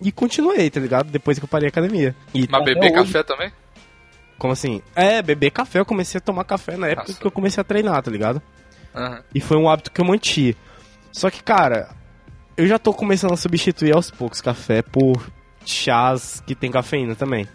[0.01, 1.09] e continuei, tá ligado?
[1.11, 2.15] Depois que eu parei a academia.
[2.33, 3.51] E Mas beber hoje- café também?
[4.37, 4.81] Como assim?
[4.95, 7.19] É, beber café, eu comecei a tomar café na época Nossa.
[7.21, 8.41] que eu comecei a treinar, tá ligado?
[8.93, 9.23] Aham.
[9.33, 10.57] E foi um hábito que eu mantive.
[11.11, 11.89] Só que, cara,
[12.57, 15.25] eu já tô começando a substituir aos poucos café por
[15.73, 17.47] chás que tem cafeína também.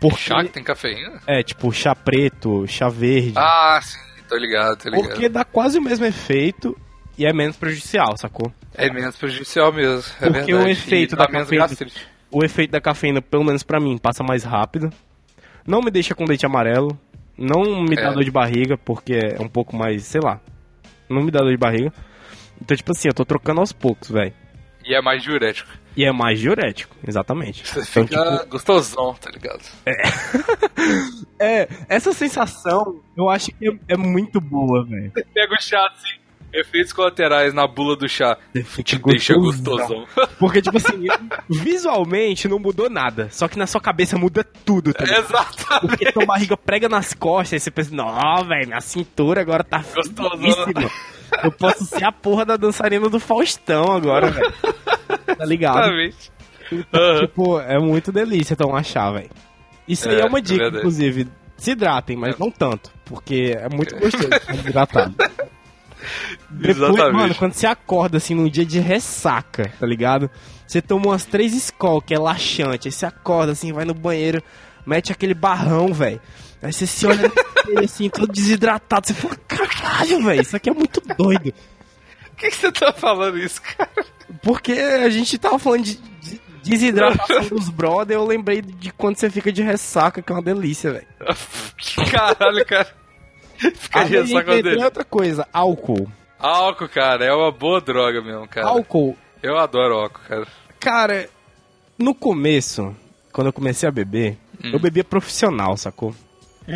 [0.00, 1.20] Porque, Chá que tem cafeína?
[1.26, 3.32] É, tipo, chá preto, chá verde.
[3.36, 5.08] Ah, sim, tô ligado, tô ligado.
[5.08, 6.76] porque dá quase o mesmo efeito
[7.16, 8.52] e é menos prejudicial, sacou?
[8.74, 10.54] É menos prejudicial mesmo, é Porque verdade.
[10.54, 12.06] o efeito E da cafeína- gastrite.
[12.30, 14.92] O efeito da cafeína, pelo menos pra mim, passa mais rápido.
[15.66, 16.96] Não me deixa com dente amarelo.
[17.36, 18.12] Não me dá É.
[18.12, 20.40] dor de barriga, porque é um pouco mais, sei lá.
[21.08, 21.92] Não me dá dor de barriga.
[22.60, 24.32] Então, tipo assim, eu tô trocando aos poucos, velho.
[24.84, 25.70] E é mais diurético.
[25.98, 27.66] E é mais diurético, exatamente.
[27.66, 29.60] Você Então, fica tipo, gostosão, tá ligado?
[31.40, 35.10] é, essa sensação eu acho que é, é muito boa, velho.
[35.34, 36.20] Pega o chá assim,
[36.52, 38.36] efeitos colaterais na bula do chá.
[38.64, 40.06] Fica Te deixa gostosão.
[40.38, 41.06] Porque, tipo assim,
[41.50, 43.28] visualmente não mudou nada.
[43.32, 45.24] Só que na sua cabeça muda tudo, tá ligado?
[45.24, 45.80] Exatamente.
[45.88, 49.82] Porque tua barriga prega nas costas e você pensa, não, velho, minha cintura agora tá
[49.94, 50.36] Gostosona.
[50.36, 50.90] finíssima.
[51.42, 54.52] Eu posso ser a porra da dançarina do Faustão agora, velho.
[55.38, 55.78] Tá ligado?
[55.78, 56.32] Exatamente.
[56.70, 57.20] Então, Aham.
[57.20, 59.30] tipo, é muito delícia tomar chá, velho.
[59.86, 60.78] Isso aí É, é uma é dica, verdade.
[60.78, 61.28] inclusive.
[61.56, 62.90] Se hidratem, mas não tanto.
[63.04, 65.14] Porque é muito gostoso ficar hidratado.
[66.50, 67.12] Depois, Exatamente.
[67.16, 70.30] mano, quando você acorda assim num dia de ressaca, tá ligado?
[70.66, 74.42] Você toma umas três Skol, que é laxante, aí você acorda assim, vai no banheiro,
[74.86, 76.20] mete aquele barrão, velho.
[76.62, 77.30] Aí você se olha
[77.84, 81.52] assim, todo desidratado, você fala, caralho, velho, isso aqui é muito doido.
[81.52, 83.90] Por que, que você tá falando isso, cara?
[84.42, 89.30] Porque a gente tava falando de, de desidratação dos brother, eu lembrei de quando você
[89.30, 91.06] fica de ressaca, que é uma delícia, velho.
[92.10, 92.88] Caralho, cara.
[93.74, 94.84] Ficaria Aí, só com tem dele.
[94.84, 96.06] outra coisa, álcool.
[96.38, 98.68] Álcool, cara, é uma boa droga mesmo, cara.
[98.68, 100.46] Álcool, Eu adoro álcool, cara.
[100.78, 101.28] cara,
[101.98, 102.94] no começo,
[103.32, 104.70] quando eu comecei a beber, Hum.
[104.72, 106.14] eu bebia profissional, sacou?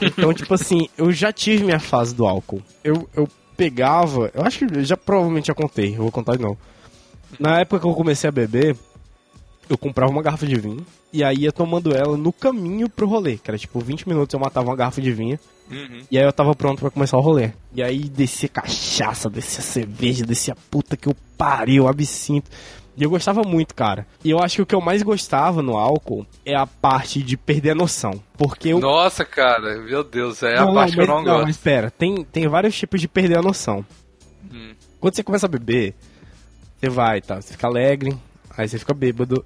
[0.00, 2.62] então, tipo assim, eu já tive minha fase do álcool.
[2.84, 6.42] Eu, eu pegava, eu acho que eu já provavelmente já contei, eu vou contar de
[6.42, 6.58] novo.
[7.38, 8.76] Na época que eu comecei a beber,
[9.68, 13.36] eu comprava uma garrafa de vinho e aí ia tomando ela no caminho pro rolê,
[13.36, 15.38] que era tipo 20 minutos eu matava uma garrafa de vinho
[15.70, 16.02] Uhum.
[16.10, 17.50] e aí eu tava pronto pra começar o rolê.
[17.74, 22.50] E aí descia cachaça, descia cerveja, descia puta que eu pariu, absinto.
[22.94, 24.06] E eu gostava muito, cara.
[24.22, 27.38] E eu acho que o que eu mais gostava no álcool é a parte de
[27.38, 28.22] perder a noção.
[28.36, 28.80] Porque eu.
[28.80, 31.42] Nossa, cara, meu Deus, é a parte que eu mas, não gosto.
[31.46, 33.82] mas pera, tem, tem vários tipos de perder a noção.
[34.52, 34.74] Hum.
[35.00, 35.94] Quando você começa a beber,
[36.82, 37.40] você vai, tá?
[37.40, 38.16] Você fica alegre,
[38.56, 39.44] aí você fica bêbado.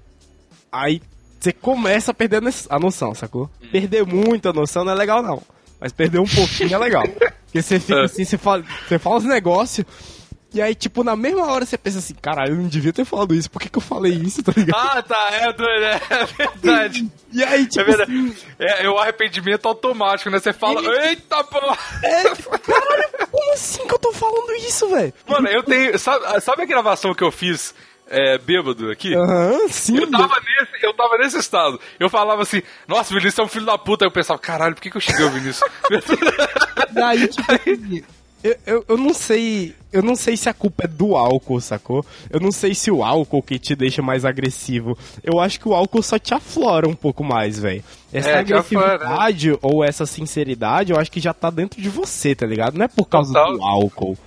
[0.71, 1.01] Aí
[1.39, 3.47] você começa a perder a no- a noção, sacou?
[3.61, 3.67] Hum.
[3.71, 5.41] Perder muito a noção não é legal, não.
[5.79, 7.03] Mas perder um pouquinho é legal.
[7.45, 9.85] Porque você fica assim, você fala, você fala os negócios.
[10.57, 13.35] E aí, tipo, na mesma hora você pensa assim, caralho, eu não devia ter falado
[13.35, 14.79] isso, por que, que eu falei isso, tá ligado?
[14.79, 15.99] Ah, tá, é doido, é,
[16.37, 17.07] verdade.
[17.31, 18.11] E aí, tipo, É verdade.
[18.11, 20.39] assim, É, é o arrependimento automático, né?
[20.39, 21.77] Você fala, eita porra!
[22.01, 22.23] é,
[22.57, 25.13] caralho, como assim que eu tô falando isso, velho?
[25.27, 25.99] Mano, eu tenho.
[25.99, 27.75] Sabe, sabe a gravação que eu fiz
[28.07, 29.13] é, bêbado aqui?
[29.13, 29.97] Aham, sim.
[29.97, 31.79] Eu tava, nesse, eu tava nesse estado.
[31.99, 34.05] Eu falava assim, nossa, o Vinícius é um filho da puta.
[34.05, 35.69] Aí eu pensava, caralho, por que, que eu cheguei ao Vinícius?
[36.93, 38.03] Daí, tipo, assim,
[38.43, 39.75] eu, eu, eu não sei.
[39.91, 42.05] Eu não sei se a culpa é do álcool, sacou?
[42.29, 44.97] Eu não sei se o álcool que te deixa mais agressivo.
[45.23, 47.83] Eu acho que o álcool só te aflora um pouco mais, velho.
[48.13, 52.35] Essa É, aflora, agressividade ou essa sinceridade, eu acho que já tá dentro de você,
[52.35, 52.77] tá ligado?
[52.77, 53.57] Não é por causa Total.
[53.57, 54.17] do álcool.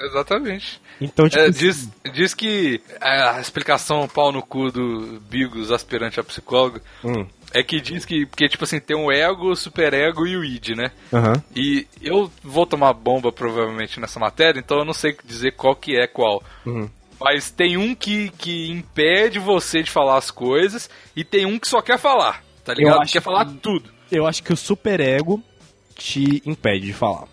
[0.00, 0.80] Exatamente.
[1.00, 6.18] Então, tipo, É, assim, diz, diz que a explicação pau no cu do Bigos, aspirante
[6.20, 7.26] a psicólogo, hum,
[7.58, 10.70] é que diz que, porque, tipo assim, tem o ego, o superego e o id,
[10.76, 10.90] né?
[11.12, 11.42] aham.
[11.54, 15.96] E eu vou tomar bomba provavelmente nessa matéria, então eu não sei dizer qual que
[15.96, 16.42] é qual.
[16.64, 16.88] Uhum.
[17.20, 21.66] Mas tem um que, que impede você de falar as coisas e tem um que
[21.68, 23.06] só quer falar, tá ligado?
[23.10, 23.90] Quer falar que- tudo.
[24.12, 25.42] Eu acho que o superego
[25.96, 27.24] te impede de falar.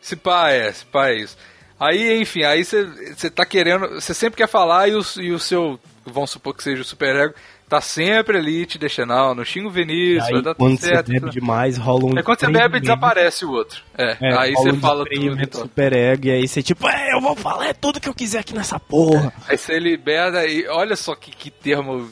[0.00, 1.36] Se pá é, se pá é isso.
[1.80, 5.80] Aí, enfim, aí você tá querendo, você sempre quer falar e o, e o seu,
[6.04, 7.34] vamos supor que seja o superego,
[7.72, 10.86] tá sempre ali te deixando, não, não xinga o Vinícius, aí, vai dar quando tudo
[10.86, 11.06] certo.
[11.06, 12.18] você bebe demais, rola um.
[12.18, 13.82] É quando você bebe, desaparece o outro.
[13.96, 15.56] É, É, aí você um fala tudo.
[15.58, 18.52] super ego, e aí você tipo, é, eu vou falar tudo que eu quiser aqui
[18.54, 19.32] nessa porra.
[19.48, 22.10] Aí você libera e olha só que, que termo.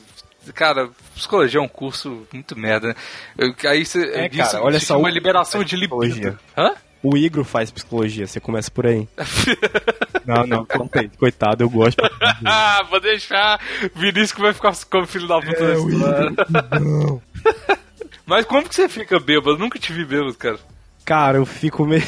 [0.54, 2.94] Cara, psicologia é um curso muito merda, né?
[3.36, 6.38] Eu- Aí você É, cara, olha só o- liberação de libido.
[6.56, 6.72] Hã?
[7.02, 9.08] O Igro faz psicologia, você começa por aí.
[10.26, 11.10] não, não, contei.
[11.18, 12.02] Coitado, eu gosto.
[12.44, 13.58] Ah, vou deixar.
[13.94, 15.88] Vinícius que vai ficar como filho da puta É, o.
[15.88, 17.22] Não.
[18.26, 19.52] Mas como que você fica bêbado?
[19.52, 20.58] Eu nunca te vi bêbado, cara.
[21.04, 22.04] Cara, eu fico meio.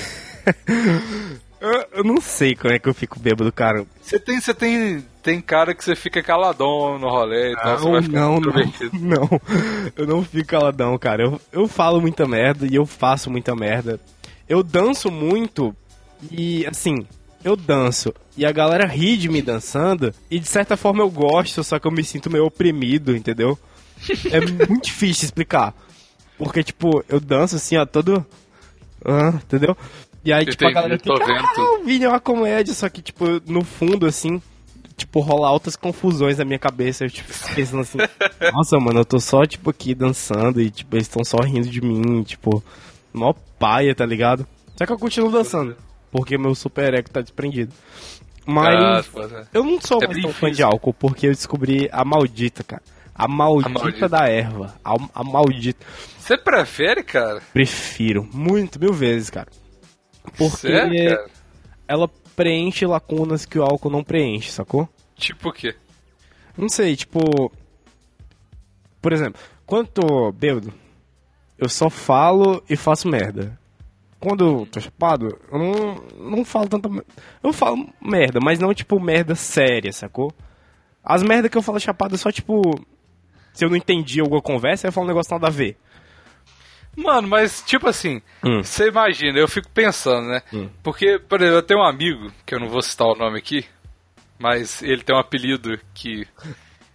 [1.92, 3.86] Eu, não sei como é que eu fico bêbado, cara.
[4.00, 7.84] Você tem, você tem, tem cara que você fica caladão no rolê e tal, você
[7.84, 8.52] Não, vai ficar não, não,
[9.00, 9.40] não.
[9.96, 11.22] Eu não fico caladão, cara.
[11.22, 14.00] Eu, eu falo muita merda e eu faço muita merda.
[14.52, 15.74] Eu danço muito
[16.30, 17.06] e, assim,
[17.42, 21.64] eu danço e a galera ri de me dançando e de certa forma eu gosto,
[21.64, 23.58] só que eu me sinto meio oprimido, entendeu?
[24.30, 25.74] É muito difícil explicar.
[26.36, 28.26] Porque, tipo, eu danço assim, ó, todo.
[29.02, 29.74] Ah, entendeu?
[30.22, 33.00] E aí, tipo, a galera fica, ah, tudo." o vídeo é uma comédia, só que,
[33.00, 34.38] tipo, no fundo, assim,
[34.98, 37.06] tipo, rola altas confusões na minha cabeça.
[37.06, 37.96] Eu, tipo, pensando assim,
[38.52, 41.80] nossa, mano, eu tô só, tipo, aqui dançando e, tipo, eles estão só rindo de
[41.80, 42.62] mim, tipo,
[43.12, 44.46] mó paia, tá ligado?
[44.76, 45.76] Só que eu continuo dançando,
[46.10, 47.72] porque meu super ego tá desprendido.
[48.44, 52.04] Mas Ah, eu não sou É mais tão fã de álcool, porque eu descobri a
[52.04, 52.82] maldita, cara.
[53.14, 54.08] A maldita, A maldita.
[54.08, 54.74] da erva.
[54.84, 55.84] A, a maldita.
[56.18, 57.40] Você prefere, cara?
[57.52, 59.48] Prefiro muito, mil vezes, cara.
[60.36, 61.30] Porque Sério, cara?
[61.86, 64.88] ela preenche lacunas que o álcool não preenche, sacou?
[65.14, 65.74] Tipo o quê?
[66.56, 67.52] Não sei, tipo.
[69.00, 70.72] Por exemplo, quando eu tô bêbado,
[71.62, 73.58] eu só falo e faço merda.
[74.18, 75.94] Quando eu tô chapado, eu não,
[76.36, 76.88] não falo tanta.
[77.42, 80.32] Eu falo merda, mas não tipo merda séria, sacou?
[81.04, 82.60] As merdas que eu falo chapado é só tipo.
[83.52, 85.76] Se eu não entendi alguma conversa, eu falo um negócio nada a ver.
[86.96, 88.62] Mano, mas tipo assim, Hum.
[88.62, 90.42] você imagina, eu fico pensando, né?
[90.82, 93.64] Porque, por exemplo, eu tenho um amigo, que eu não vou citar o nome aqui,
[94.38, 96.26] mas ele tem um apelido que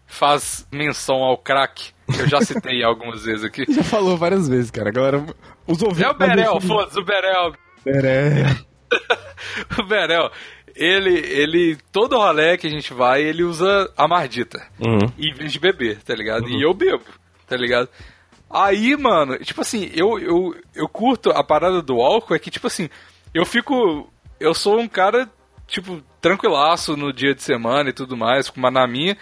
[0.06, 3.66] faz menção ao crack, eu já citei algumas vezes aqui.
[3.70, 4.90] Já falou várias vezes, cara.
[4.90, 5.26] Agora,
[5.66, 6.04] os ouvintes.
[6.04, 7.54] É o Berel, foda-se, o Berel.
[7.84, 8.56] Berel.
[9.78, 10.32] O Berel,
[10.76, 14.66] ele, ele, todo rolê que a gente vai, ele usa a mardita.
[14.80, 15.12] Uhum.
[15.18, 16.48] em vez de beber, tá ligado?
[16.48, 17.04] E eu bebo,
[17.48, 17.90] tá ligado?
[18.50, 22.68] Aí, mano, tipo assim, eu, eu, eu curto a parada do álcool, é que, tipo
[22.68, 22.90] assim,
[23.34, 24.12] eu fico.
[24.40, 25.30] Eu sou um cara,
[25.68, 29.18] tipo, tranquilaço no dia de semana e tudo mais, com uma na minha.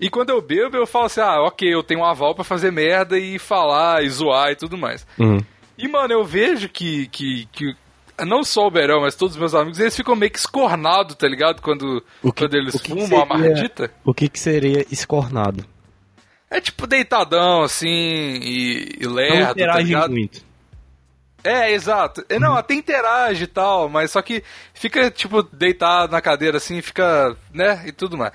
[0.00, 2.70] E quando eu bebo, eu falo assim, ah, ok, eu tenho um aval pra fazer
[2.70, 5.06] merda e falar e zoar e tudo mais.
[5.18, 5.38] Uhum.
[5.78, 7.74] E, mano, eu vejo que, que, que
[8.24, 11.26] não só o Berel, mas todos os meus amigos, eles ficam meio que escornados, tá
[11.26, 11.62] ligado?
[11.62, 13.90] Quando, O que- quando eles fumam a seria- mardita.
[14.04, 15.64] O que que seria escornado?
[16.50, 20.10] É tipo deitadão, assim, e, e Não lerdo, tá interage ligado?
[20.10, 20.44] muito.
[21.42, 22.24] É, exato.
[22.28, 24.42] É, Não, até interage e tal, mas só que
[24.74, 28.32] fica, tipo, deitado na cadeira, assim, fica, né, e tudo mais.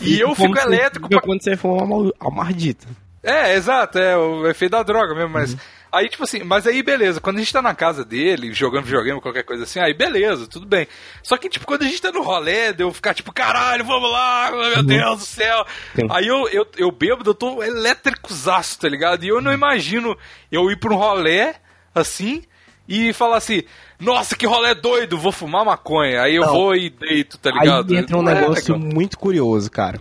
[0.00, 1.20] E eu Como fico elétrico pra...
[1.20, 2.86] quando você for uma maldita.
[3.22, 5.56] É, exato, é o efeito da droga mesmo, mas...
[5.92, 9.20] Aí, tipo assim, mas aí beleza, quando a gente tá na casa dele, jogando videogame,
[9.20, 10.88] qualquer coisa assim, aí beleza, tudo bem.
[11.22, 14.10] Só que, tipo, quando a gente tá no rolê, de eu ficar tipo, caralho, vamos
[14.10, 15.66] lá, meu Deus do céu.
[15.94, 16.06] Sim.
[16.08, 19.22] Aí eu, eu, eu bêbado, eu tô elétricozaço, tá ligado?
[19.22, 20.16] E eu não imagino
[20.50, 21.54] eu ir pra um rolê,
[21.94, 22.42] assim,
[22.88, 23.62] e falar assim,
[23.98, 26.22] nossa, que rolê doido, vou fumar maconha.
[26.22, 26.52] Aí eu Não.
[26.52, 27.92] vou e deito, tá ligado?
[27.92, 30.00] Aí entra um Não é negócio muito curioso, cara.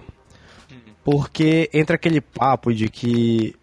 [1.04, 3.56] Porque entra aquele papo de que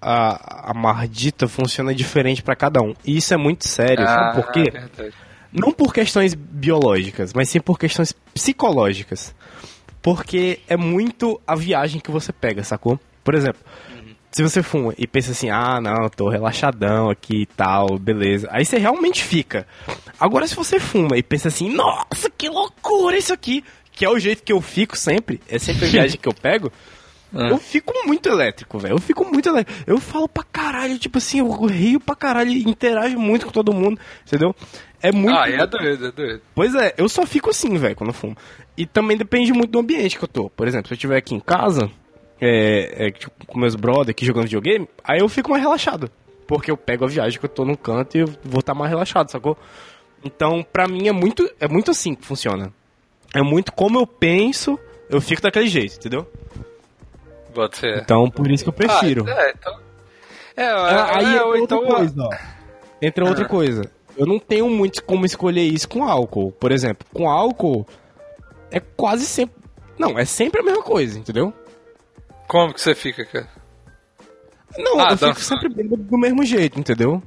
[0.00, 2.94] a, a mardita funciona diferente pra cada um.
[3.04, 4.64] E isso é muito sério, sabe por quê?
[4.68, 5.14] Ah, verdade.
[5.52, 9.34] Não por questões biológicas, mas sim por questões psicológicas.
[10.02, 13.00] Porque é muito a viagem que você pega, sacou?
[13.24, 13.60] Por exemplo,
[14.30, 18.48] se você fuma e pensa assim, ah, não, tô relaxadão aqui e tal, beleza.
[18.50, 19.66] Aí você realmente fica.
[20.18, 24.18] Agora, se você fuma e pensa assim, nossa, que loucura isso aqui, que é o
[24.18, 26.70] jeito que eu fico sempre, é sempre a viagem que eu pego.
[27.34, 27.48] Ah.
[27.48, 28.94] Eu fico muito elétrico, velho.
[28.94, 29.82] Eu fico muito elétrico.
[29.86, 34.00] Eu falo pra caralho, tipo assim, eu rio pra caralho, interajo muito com todo mundo,
[34.24, 34.54] entendeu?
[35.02, 35.36] É muito.
[35.36, 36.42] Ah, é doido, é doido.
[36.54, 38.36] Pois é, eu só fico assim, velho, quando eu fumo.
[38.76, 40.48] E também depende muito do ambiente que eu tô.
[40.48, 41.90] Por exemplo, se eu estiver aqui em casa,
[42.40, 46.10] é, é, tipo, com meus brothers aqui jogando videogame, aí eu fico mais relaxado.
[46.46, 48.88] Porque eu pego a viagem que eu tô num canto e eu vou estar mais
[48.90, 49.56] relaxado, sacou?
[50.24, 52.72] Então, pra mim é muito, é muito assim que funciona.
[53.34, 54.78] É muito como eu penso,
[55.10, 56.26] eu fico daquele jeito, entendeu?
[57.54, 57.98] Bota fé.
[58.00, 59.24] Então, por isso que eu prefiro.
[59.28, 59.78] Ah, é, então...
[60.56, 61.84] É, Ah, aí é, entra ou outra então...
[61.86, 62.30] coisa, ó.
[63.02, 63.48] Entra outra Ah.
[63.48, 63.90] coisa.
[64.16, 66.50] Eu não tenho muito como escolher isso com álcool.
[66.52, 67.86] Por exemplo, com álcool
[68.70, 69.54] é quase sempre.
[69.98, 71.52] Não, é sempre a mesma coisa, entendeu?
[72.48, 73.48] Como que você fica, cara?
[74.78, 75.60] Não, Ah, eu fico dançando.
[75.60, 77.22] sempre bêbado do mesmo jeito, entendeu?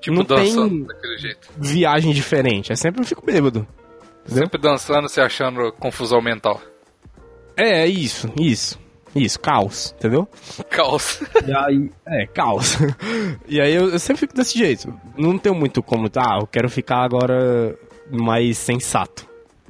[0.00, 1.48] Tipo, Não dançando tem- daquele jeito.
[1.56, 2.72] Viagem diferente.
[2.72, 3.66] É sempre eu fico bêbado.
[4.24, 4.44] Entendeu?
[4.44, 6.60] Sempre dançando, se achando confusão mental.
[7.56, 8.78] É, é isso, isso.
[9.14, 10.28] Isso, caos, entendeu?
[10.70, 11.20] Caos.
[11.46, 12.76] E aí, é, caos.
[13.48, 14.94] E aí eu, eu sempre fico desse jeito.
[15.18, 17.76] Não tenho muito como, tá, eu quero ficar agora
[18.10, 19.26] mais sensato,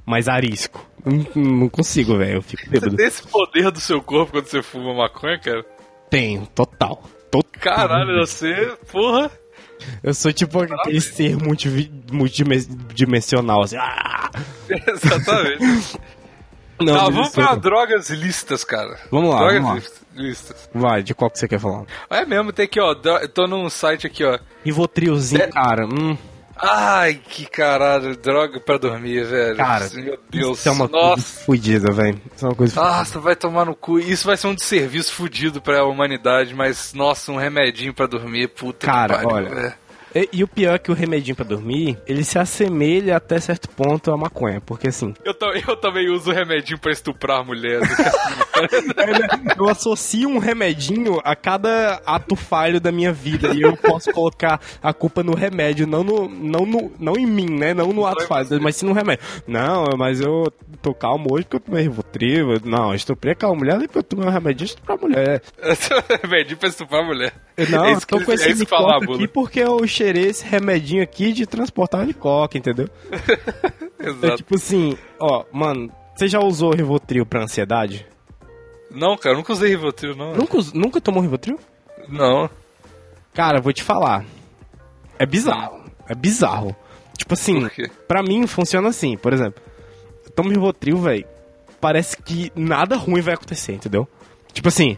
[0.06, 0.84] mais arisco.
[1.04, 2.96] Não, não consigo, velho, eu fico Você bêbado.
[2.96, 5.64] tem esse poder do seu corpo quando você fuma maconha, cara?
[6.10, 7.02] Tenho, total.
[7.30, 7.50] Total.
[7.60, 9.30] Caralho, você, porra.
[10.02, 11.36] Eu sou tipo aquele ser
[12.12, 13.76] multidimensional, assim.
[13.78, 14.30] Ah!
[14.68, 15.98] Exatamente.
[16.80, 18.98] Não, Tá, vamos pra drogas listas, cara.
[19.10, 19.74] Vamos lá, Drogas vamos lá.
[19.76, 20.70] lis- listas.
[20.74, 21.84] Vai, de qual que você quer falar?
[22.08, 22.94] É mesmo, tem aqui, ó.
[22.94, 24.38] tô num site aqui, ó.
[24.64, 25.48] Rivotrilzinho, É.
[25.48, 25.86] cara.
[25.86, 26.16] Hum,
[26.62, 29.56] Ai, que caralho, droga pra dormir, velho.
[29.56, 30.58] cara, meu Deus.
[30.58, 31.40] isso é uma coisa Nossa.
[31.44, 32.20] fodida, velho.
[32.36, 33.98] Isso é uma coisa Nossa, vai tomar no cu.
[33.98, 38.86] Isso vai ser um desserviço fudido pra humanidade, mas, nossa, um remedinho pra dormir, puta
[38.86, 39.54] Cara, que pariu, olha.
[39.54, 39.74] velho.
[40.14, 43.68] E, e o pior é que o remedinho pra dormir, ele se assemelha até certo
[43.68, 47.80] ponto à maconha, porque assim, Eu, ta- eu também uso remedinho pra estuprar a mulher.
[49.58, 54.60] eu associo um remedinho a cada ato falho da minha vida e eu posso colocar
[54.82, 57.74] a culpa no remédio, não no, não no, não em mim, né?
[57.74, 59.24] Não no ato falho, mas sim no remédio.
[59.46, 62.60] Não, mas eu tô calmo hoje porque eu tomei Rivotril.
[62.64, 65.42] Não, eu estuprei aquela mulher e eu tomei um remedinho e estuprei a mulher.
[67.70, 69.86] Não, é eu isso tô que, com esse é isso que fala aqui porque eu
[70.00, 72.88] cheirei esse remedinho aqui de transportar de coca, entendeu?
[74.02, 74.36] É Exato.
[74.38, 78.06] tipo assim, ó, mano, você já usou Rivotril pra ansiedade?
[78.90, 80.32] Não, cara, eu nunca usei Rivotril, não.
[80.34, 81.58] Nunca, nunca tomou Rivotril?
[82.08, 82.48] Não.
[83.34, 84.24] Cara, vou te falar.
[85.18, 85.84] É bizarro.
[86.08, 86.74] É bizarro.
[87.18, 87.68] Tipo assim,
[88.08, 89.62] pra mim funciona assim, por exemplo.
[90.24, 91.26] Eu tomo Rivotril, velho.
[91.78, 94.08] Parece que nada ruim vai acontecer, entendeu?
[94.50, 94.96] Tipo assim,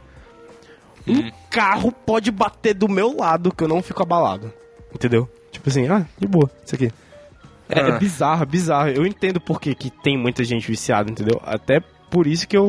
[1.09, 1.31] um Hum.
[1.51, 4.53] carro pode bater do meu lado que eu não fico abalado.
[4.95, 5.29] Entendeu?
[5.51, 6.91] Tipo assim, ah, de boa, isso aqui.
[7.69, 7.99] É, é Ah.
[7.99, 8.89] bizarro, é bizarro.
[8.91, 11.41] Eu entendo por que, tem muita gente viciada, entendeu?
[11.45, 12.67] Até por isso que eu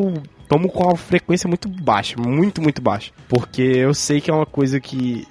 [0.48, 3.12] tomo com uma frequência muito baixa, muito, muito baixa.
[3.28, 5.26] Porque eu sei que é uma coisa que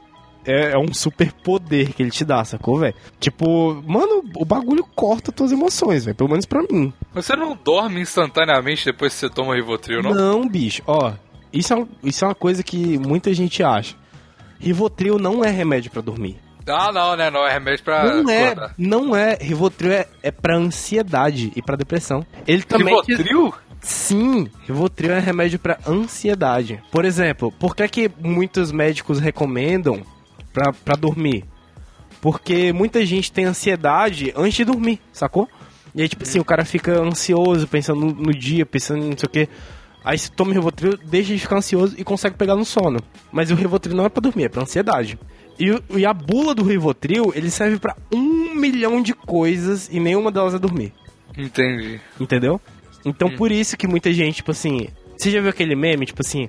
[0.45, 2.95] é, é um super poder que ele te dá, sacou, velho?
[3.21, 6.17] Tipo, mano, o bagulho corta tuas emoções, velho.
[6.17, 6.93] Pelo menos pra mim.
[7.15, 10.11] Você não dorme instantaneamente depois que você toma Rivotril, não?
[10.13, 10.83] Não, bicho.
[10.87, 11.13] Ó,
[11.53, 13.95] isso é, isso é uma coisa que muita gente acha.
[14.59, 16.37] Rivotril não é remédio pra dormir.
[16.67, 17.31] Ah, não, né?
[17.31, 19.37] Não é remédio pra Não é, não é.
[19.41, 22.25] Rivotril é, é pra ansiedade e pra depressão.
[22.47, 22.89] Ele também.
[22.89, 23.55] Rivotril?
[23.81, 26.81] Sim, Rivotril é remédio pra ansiedade.
[26.91, 30.03] Por exemplo, por que, que muitos médicos recomendam
[30.53, 31.45] pra, pra dormir?
[32.21, 35.49] Porque muita gente tem ansiedade antes de dormir, sacou?
[35.93, 39.19] E aí, tipo assim, o cara fica ansioso, pensando no, no dia, pensando em não
[39.19, 39.49] sei o que.
[40.05, 43.01] Aí se toma Rivotril, deixa de ficar ansioso e consegue pegar no sono.
[43.31, 45.19] Mas o Rivotril não é pra dormir, é pra ansiedade.
[45.59, 50.31] E, e a bula do Rivotril, ele serve pra um milhão de coisas e nenhuma
[50.33, 50.93] delas é dormir.
[51.37, 52.01] Entendi.
[52.21, 52.61] Entendeu?
[53.05, 54.89] Então por isso que muita gente, tipo assim.
[55.17, 56.49] Você já viu aquele meme, tipo assim.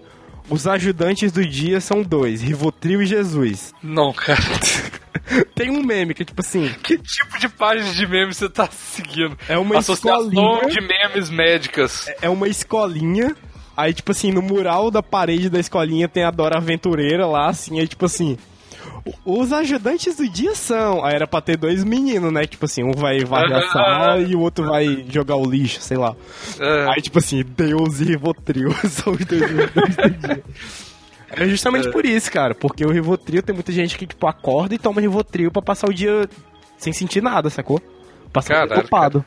[0.49, 3.73] Os ajudantes do dia são dois, Rivotril e Jesus.
[3.81, 4.41] Não, cara.
[5.55, 9.37] Tem um meme que, tipo assim, que tipo de página de meme você tá seguindo?
[9.47, 10.67] É uma Associação escolinha.
[10.69, 12.07] de memes médicas.
[12.21, 13.35] é uma escolinha.
[13.75, 17.79] Aí, tipo assim, no mural da parede da escolinha tem a Dora Aventureira lá, assim,
[17.79, 18.37] aí, tipo assim.
[19.25, 21.03] "O- Os ajudantes do dia são.
[21.03, 22.45] Aí era pra ter dois meninos, né?
[22.45, 25.97] Tipo assim, um vai varrer a sala e o outro vai jogar o lixo, sei
[25.97, 26.15] lá.
[26.59, 26.87] É.
[26.89, 30.43] Aí, tipo assim, Deus e Rivotril são os dois ajudantes do dia.
[31.35, 32.53] É justamente por isso, cara.
[32.53, 35.93] Porque o Rivotril tem muita gente que, tipo, acorda e toma Rivotril pra passar o
[35.93, 36.29] dia
[36.77, 37.81] sem sentir nada, sacou?
[38.31, 39.25] Passar o dia topado.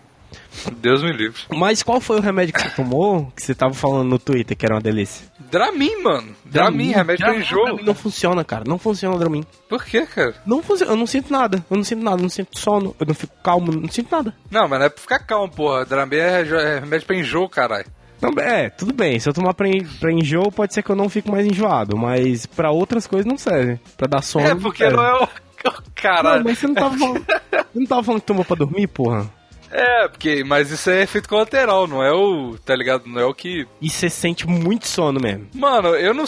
[0.79, 1.41] Deus me livre.
[1.55, 4.65] Mas qual foi o remédio que você tomou que você tava falando no Twitter que
[4.65, 5.27] era uma delícia?
[5.51, 6.35] Dramin, mano.
[6.45, 7.85] Dramin, remédio pra Dramin enjoo.
[7.85, 8.65] Não funciona, cara.
[8.67, 9.45] Não funciona o Dramin.
[9.69, 10.35] Por que, cara?
[10.45, 10.93] Não funciona.
[10.93, 11.65] Eu não sinto nada.
[11.71, 12.17] Eu não sinto nada.
[12.19, 12.97] Eu não sinto sono.
[12.99, 13.71] Eu não fico calmo.
[13.73, 14.35] Não sinto nada.
[14.51, 15.85] Não, mas não é pra ficar calmo, porra.
[15.85, 17.87] Dramin é, é remédio pra enjoo, caralho.
[18.21, 19.21] Não, é, tudo bem.
[19.21, 19.69] Se eu tomar pra,
[20.01, 21.97] pra enjoo, pode ser que eu não fique mais enjoado.
[21.97, 23.79] Mas pra outras coisas não serve.
[23.97, 24.47] Pra dar sono.
[24.47, 24.97] É, porque serve.
[24.97, 25.29] não é o...
[25.95, 26.39] Caralho.
[26.39, 27.25] Não, mas você não tava falando.
[27.25, 29.31] você não tava falando que tomou pra dormir, porra?
[29.71, 30.45] É, porque...
[30.45, 32.57] Mas isso é efeito colateral, não é o...
[32.65, 33.07] Tá ligado?
[33.07, 33.67] Não é o que...
[33.81, 35.49] E você sente muito sono mesmo.
[35.55, 36.25] Mano, eu não...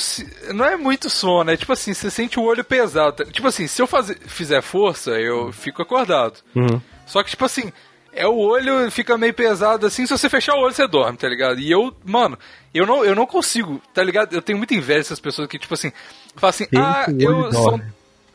[0.54, 3.16] Não é muito sono, é tipo assim, você sente o olho pesado.
[3.16, 6.40] tá- Tipo assim, se eu fazer, fizer força, eu fico acordado.
[6.54, 6.80] Uhum.
[7.06, 7.72] Só que, tipo assim,
[8.12, 11.28] é o olho fica meio pesado assim, se você fechar o olho, você dorme, tá
[11.28, 11.60] ligado?
[11.60, 12.38] E eu, mano,
[12.74, 14.34] eu não, eu não consigo, tá ligado?
[14.34, 15.92] Eu tenho muita inveja dessas pessoas que, tipo assim,
[16.36, 17.84] falam assim, ah, eu são, dorme.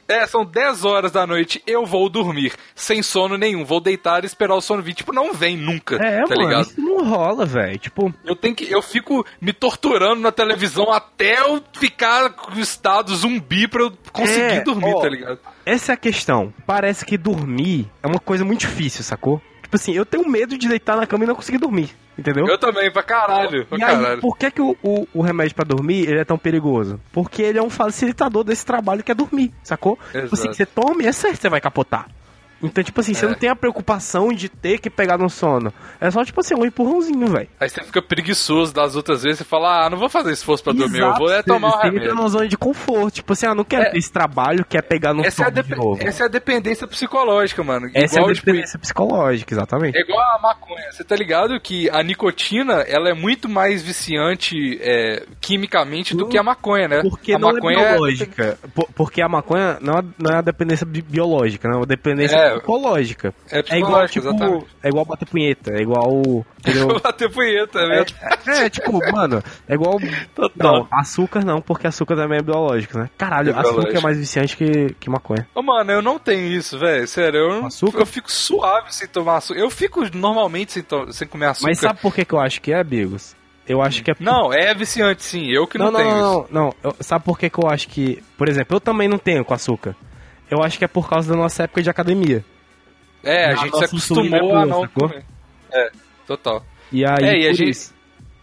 [0.08, 4.28] É, são 10 horas da noite, eu vou dormir, sem sono nenhum, vou deitar e
[4.28, 4.94] esperar o sono vir.
[4.94, 6.62] Tipo, não vem nunca, É, tá mano, ligado?
[6.68, 7.78] isso não rola, velho.
[7.80, 8.70] Tipo, Eu tenho que.
[8.72, 13.94] Eu fico me torturando na televisão até eu ficar com o estado zumbi pra eu
[14.12, 15.40] conseguir É, dormir, ó, tá ligado?
[15.66, 16.54] essa é a questão.
[16.66, 19.42] Parece que dormir é uma coisa muito difícil, sacou?
[19.74, 22.46] Tipo assim, eu tenho medo de deitar na cama e não conseguir dormir, entendeu?
[22.46, 24.22] Eu também, pra caralho, pra E aí, caralho.
[24.22, 27.00] por que, que o, o, o remédio pra dormir ele é tão perigoso?
[27.12, 29.98] Porque ele é um facilitador desse trabalho que é dormir, sacou?
[30.12, 30.54] Tipo assim, Exato.
[30.54, 32.08] você toma e é certo que você vai capotar.
[32.62, 33.28] Então, tipo assim, você É.
[33.30, 35.74] não tem a preocupação de ter que pegar no sono.
[36.00, 37.50] É só, tipo assim, um empurrãozinho, velho.
[37.60, 40.72] Aí você fica preguiçoso das outras vezes e fala, ah, não vou fazer esforço pra
[40.74, 42.16] dormir, eu vou é Exato, tomar você entra remédio.
[42.16, 43.16] numa zona de conforto.
[43.16, 43.90] Tipo assim, ah, não quero É.
[43.92, 46.00] ter esse trabalho, quer pegar no Essa é, a sono de depe- novo.
[46.02, 47.90] essa é a dependência psicológica, mano.
[47.94, 49.98] Essa igual, é a tipo, dependência psicológica, exatamente.
[49.98, 50.92] É igual a maconha.
[50.92, 56.38] Você tá ligado que a nicotina, ela é muito mais viciante é, quimicamente do que
[56.38, 57.02] a maconha, né?
[57.02, 58.58] Porque a não maconha é biológica.
[58.74, 61.86] Por- porque a maconha não é, não é a dependência bi- biológica, não é uma
[61.86, 62.58] dependência É.
[62.60, 63.34] psicológica.
[63.52, 64.66] É É igual, tipo, exatamente.
[64.84, 66.46] é igual bater punheta, é igual.
[66.60, 67.00] Entendeu?
[67.04, 68.06] Bater punheta, né?
[68.48, 70.00] É, tipo, mano, é igual.
[70.34, 70.74] Total.
[70.80, 73.10] Não, açúcar não, porque açúcar também é biológico, né?
[73.18, 73.80] Caralho, É biológico.
[73.82, 75.46] açúcar é mais viciante que, que maconha.
[75.54, 77.06] Ô, mano, eu não tenho isso, velho.
[77.08, 78.00] Sério, eu, não- Açúcar?
[78.00, 79.60] eu fico suave sem tomar açúcar.
[79.60, 81.68] Eu fico normalmente sem, to- sem comer açúcar.
[81.68, 83.36] Mas sabe por que, que eu acho que é, Bigos?
[83.68, 84.16] Eu acho que é.
[84.20, 85.48] Não, é viciante sim.
[85.50, 86.48] Eu que não, não, não, tenho não, isso.
[86.52, 86.74] não, não.
[86.84, 88.22] Eu- sabe por que, que eu acho que.
[88.38, 89.96] Por exemplo, eu também não tenho com açúcar.
[90.54, 92.44] Eu acho que é por causa da nossa época de academia.
[93.24, 95.10] É, a A gente se acostumou é a não sacou?
[95.10, 95.26] comer.
[95.72, 95.90] É,
[96.28, 96.64] total.
[96.92, 97.94] E aí, É, e a gente- isso.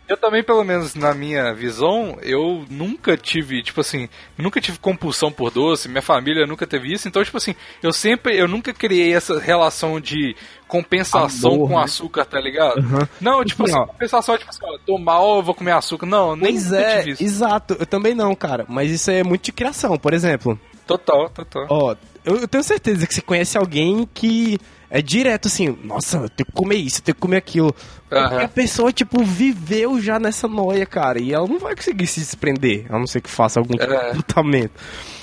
[0.09, 5.31] Eu também, pelo menos na minha visão, eu nunca tive, tipo assim, nunca tive compulsão
[5.31, 9.15] por doce, minha família nunca teve isso, então, tipo assim, eu sempre, eu nunca criei
[9.15, 10.35] essa relação de
[10.67, 11.85] compensação Amor, com né?
[11.85, 12.79] açúcar, tá ligado?
[12.81, 13.09] Aham.
[13.21, 13.87] Não, tipo Assim, assim, ó.
[13.87, 16.07] compensação, tipo assim, ó, tô mal, eu vou comer açúcar.
[16.07, 17.23] Não, nem Pois nunca é, tive isso.
[17.23, 17.77] exato.
[17.79, 18.65] Eu também não, cara.
[18.69, 19.97] Mas isso é muito de criação.
[19.97, 20.59] Por exemplo,
[20.99, 21.67] Total, total.
[21.71, 24.59] ó, eu, eu tenho certeza que você conhece alguém que
[24.91, 27.73] é direto assim, nossa, eu tenho que comer isso, eu tenho que comer aquilo.
[28.09, 28.43] Porque Aham.
[28.45, 31.21] a pessoa, tipo, viveu já nessa noia, cara.
[31.21, 34.11] E ela não vai conseguir se desprender, a não ser que faça algum tipo É.
[34.13, 34.73] tratamento.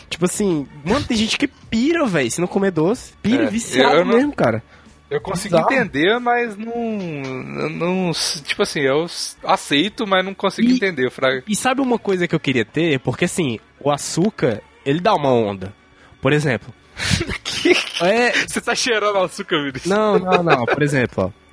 [0.09, 3.11] Tipo assim, mano, tem gente que pira, velho, se não comer doce.
[3.21, 4.63] Pira, É, viciado não- mesmo, cara.
[5.09, 5.73] Eu consigo Bizarro.
[5.73, 8.11] entender, mas não, não.
[8.43, 9.05] Tipo assim, eu
[9.43, 11.43] aceito, mas não consigo E- entender, Fraga.
[11.47, 12.99] E sabe uma coisa que eu queria ter?
[12.99, 15.73] Porque assim, o açúcar, ele dá uma onda.
[16.21, 16.73] Por exemplo.
[18.01, 18.31] é.
[18.47, 19.85] Você tá cheirando açúcar, Vinícius?
[19.85, 20.65] Não, não, não.
[20.65, 21.47] Por exemplo, ó.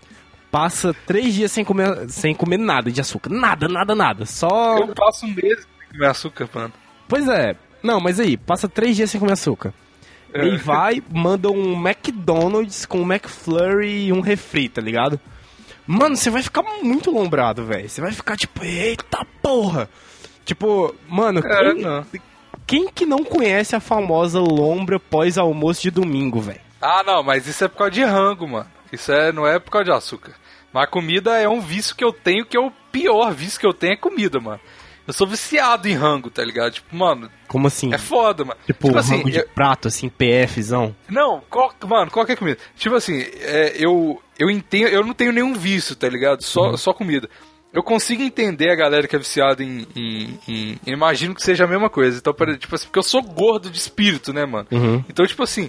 [0.51, 3.29] Passa três dias sem comer, sem comer nada de açúcar.
[3.31, 4.25] Nada, nada, nada.
[4.25, 4.79] Só.
[4.79, 6.73] Eu passo um mês sem comer açúcar, mano.
[7.09, 7.57] Pois é.
[7.83, 9.75] Não, mas aí, passa três dias sem comer açúcar.
[10.33, 10.47] É.
[10.47, 15.21] E vai, manda um McDonald's com um McFlurry e um refri, tá ligado?
[15.87, 17.89] Mano, você vai ficar muito lombrado, velho.
[17.89, 19.89] Você vai ficar tipo, eita porra!
[20.45, 22.21] Tipo, mano, É, quem.
[22.67, 26.61] Quem que não conhece a famosa lombra pós-almoço de domingo, velho?
[26.81, 28.67] Ah, não, mas isso é por causa de rango, mano.
[28.93, 30.35] Isso é, não é por causa de açúcar.
[30.73, 33.67] Mas a comida é um vício que eu tenho, que é o pior vício que
[33.67, 34.61] eu tenho é comida, mano.
[35.07, 36.73] Eu sou viciado em rango, tá ligado?
[36.73, 37.93] Tipo, mano, Como assim?
[37.93, 38.59] é foda, mano.
[38.67, 40.97] tipo, assim, rango de eu- prato, assim, PFzão.
[41.09, 42.59] Não, qual, mano, qualquer comida.
[42.77, 46.43] Tipo assim, é, eu, eu entendo, eu não tenho nenhum vício, tá ligado?
[46.43, 46.77] Só, Uhum.
[46.79, 47.29] só comida.
[47.75, 51.67] Eu consigo entender a galera que é viciada em, em, em- Imagino que seja a
[51.67, 52.17] mesma coisa.
[52.19, 54.69] Então, tipo assim, porque eu sou gordo de espírito, né, mano?
[54.71, 55.05] Uhum.
[55.09, 55.69] Então, tipo assim,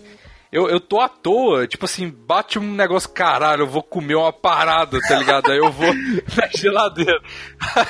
[0.52, 4.32] eu, eu tô à toa, tipo assim, bate um negócio, caralho, eu vou comer uma
[4.32, 5.52] parada, tá ligado?
[5.52, 5.92] Aí eu vou
[6.38, 7.20] na geladeira.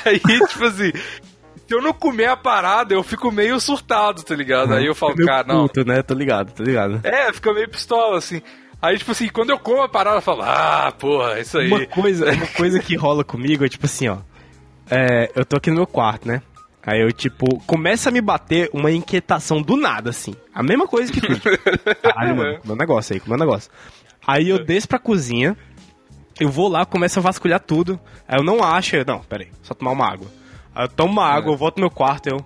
[0.06, 0.92] Aí, tipo assim.
[1.68, 4.72] Se eu não comer a parada, eu fico meio surtado, tá ligado?
[4.76, 6.04] Aí eu falo, cara, não, puto, né?
[6.04, 7.02] Tô ligado, tô ligado.
[7.04, 8.40] é, fica meio pistola, assim.
[8.86, 11.68] Aí, tipo assim, quando eu como a parada, eu falo, ah, porra, isso aí.
[11.68, 14.18] Uma coisa, uma coisa que rola comigo é tipo assim, ó.
[14.90, 16.44] É, eu tô aqui no meu quarto, né?
[16.86, 20.36] Aí eu, tipo, começa a me bater uma inquietação do nada, assim.
[20.54, 21.28] A mesma coisa que tu.
[22.00, 23.72] Caralho, mano, meu negócio aí, meu negócio.
[24.26, 25.58] Aí eu desço pra cozinha,
[26.40, 28.00] eu vou lá, começo a vasculhar tudo.
[28.28, 30.28] Aí eu não acho, eu, não, peraí, só tomar uma água.
[30.76, 32.46] Aí eu tomo uma água, eu volto no meu quarto, eu.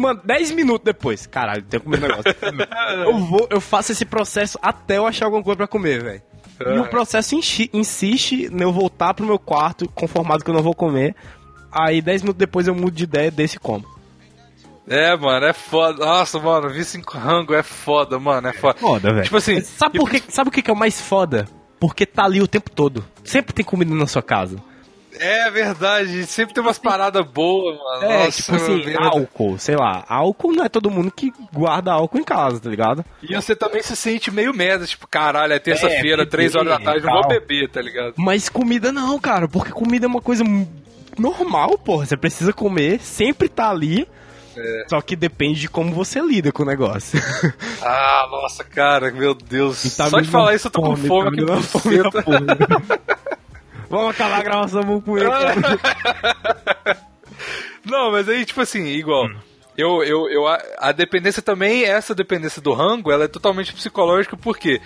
[0.00, 2.34] Mano, 10 minutos depois, caralho, tenho que comer um negócio.
[3.04, 6.22] eu vou, eu faço esse processo até eu achar alguma coisa pra comer, velho.
[6.60, 10.62] E o processo inchi- insiste em eu voltar pro meu quarto, conformado que eu não
[10.62, 11.14] vou comer.
[11.72, 13.86] Aí 10 minutos depois eu mudo de ideia, desse como.
[14.88, 16.04] É, mano, é foda.
[16.04, 18.78] Nossa, mano, vício em rango é foda, mano, é foda.
[18.78, 19.24] Foda, velho.
[19.24, 21.46] Tipo assim, sabe, por que, sabe o que que é o mais foda?
[21.78, 23.04] Porque tá ali o tempo todo.
[23.24, 24.56] Sempre tem comida na sua casa.
[25.18, 28.04] É verdade, sempre tem umas paradas boas, mano.
[28.04, 30.04] É, Nossa, tipo assim, álcool, sei lá.
[30.08, 33.04] Álcool não é todo mundo que guarda álcool em casa, tá ligado?
[33.22, 36.78] E você também se sente meio merda, tipo, caralho, é terça-feira, beber três horas da
[36.78, 38.14] tarde, não vou beber, tá ligado?
[38.16, 40.44] Mas comida não, cara, porque comida é uma coisa
[41.18, 42.06] normal, porra.
[42.06, 44.06] Você precisa comer, sempre tá ali.
[44.56, 44.84] É.
[44.88, 47.20] Só que depende de como você lida com o negócio.
[47.82, 49.96] Ah, nossa, cara, meu Deus.
[49.96, 52.22] Tá Só de falar isso eu tô com fome, fome tá aqui fome buceta.
[52.22, 53.20] porra.
[53.90, 55.54] Vamos acabar a gravação, vamos cara.
[57.84, 59.28] Não, mas aí, tipo assim, igual.
[59.76, 64.36] Eu, eu, eu, a, a dependência também, essa dependência do rango, ela é totalmente psicológica,
[64.36, 64.80] porque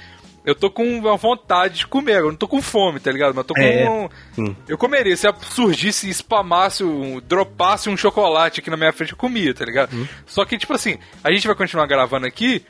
[0.45, 3.31] eu tô com uma vontade de comer, eu não tô com fome, tá ligado?
[3.35, 3.61] Mas eu tô com.
[3.63, 4.57] É, um- sim.
[4.69, 9.53] Eu comeria, se surgisse, spamasse, um, dropasse um chocolate aqui na minha frente, eu comia,
[9.53, 9.93] tá ligado?
[9.93, 10.07] Uhum.
[10.27, 12.65] Só que, tipo assim, a gente vai continuar gravando aqui.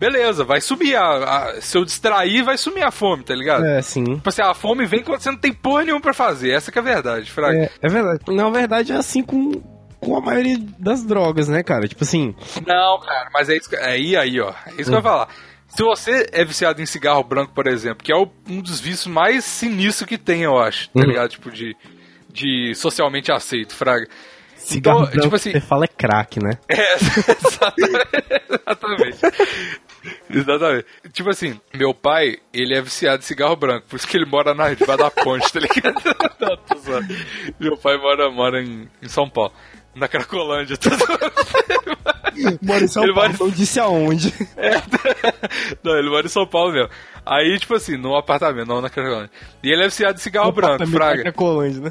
[0.00, 0.96] Beleza, vai sumir.
[0.96, 1.04] A,
[1.50, 3.64] a- se eu distrair, vai sumir a fome, tá ligado?
[3.64, 4.02] É, sim.
[4.16, 6.50] Tipo assim, a fome vem quando você não tem porra nenhuma pra fazer.
[6.52, 7.56] Essa que é a verdade, Fraga.
[7.58, 8.20] É, é verdade.
[8.28, 9.52] Na verdade, é assim com,
[10.00, 11.86] com a maioria das drogas, né, cara?
[11.86, 12.34] Tipo assim,
[12.66, 13.76] Não, cara, mas é isso que.
[13.76, 14.50] É aí, aí, ó.
[14.66, 15.28] É isso que eu ia falar.
[15.68, 19.06] Se você é viciado em cigarro branco, por exemplo, que é o- um dos vícios
[19.06, 21.06] mais sinistros que tem, eu acho, tá Uhum.
[21.06, 21.28] ligado?
[21.28, 21.76] Tipo, de,
[22.32, 24.08] de socialmente aceito, Fraga.
[24.56, 26.58] cigarro Então, branco tipo assim- você fala é crack, né?
[26.68, 26.94] É,
[27.38, 28.08] exatamente.
[28.66, 29.18] Exatamente.
[31.12, 34.54] Tipo assim, meu pai, ele é viciado em cigarro branco, por isso que ele mora
[34.54, 36.00] na debaixo da ponte, tá ligado?
[36.40, 37.14] Não, tô zoando.
[37.58, 39.52] meu pai mora, mora em, em São Paulo,
[39.94, 40.76] na Cracolândia.
[40.80, 42.00] Zoando.
[42.62, 44.32] Mora em São Ele Paulo, não disse aonde.
[45.82, 46.88] Não, ele mora em São Paulo mesmo.
[47.26, 49.30] Aí, tipo assim, num apartamento, não na Cracolândia.
[49.62, 51.28] E ele é viciado em cigarro branco, fraga.
[51.28, 51.90] É Colândia, né?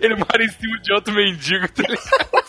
[0.00, 2.41] Ele mora em cima de outro mendigo, tá ligado?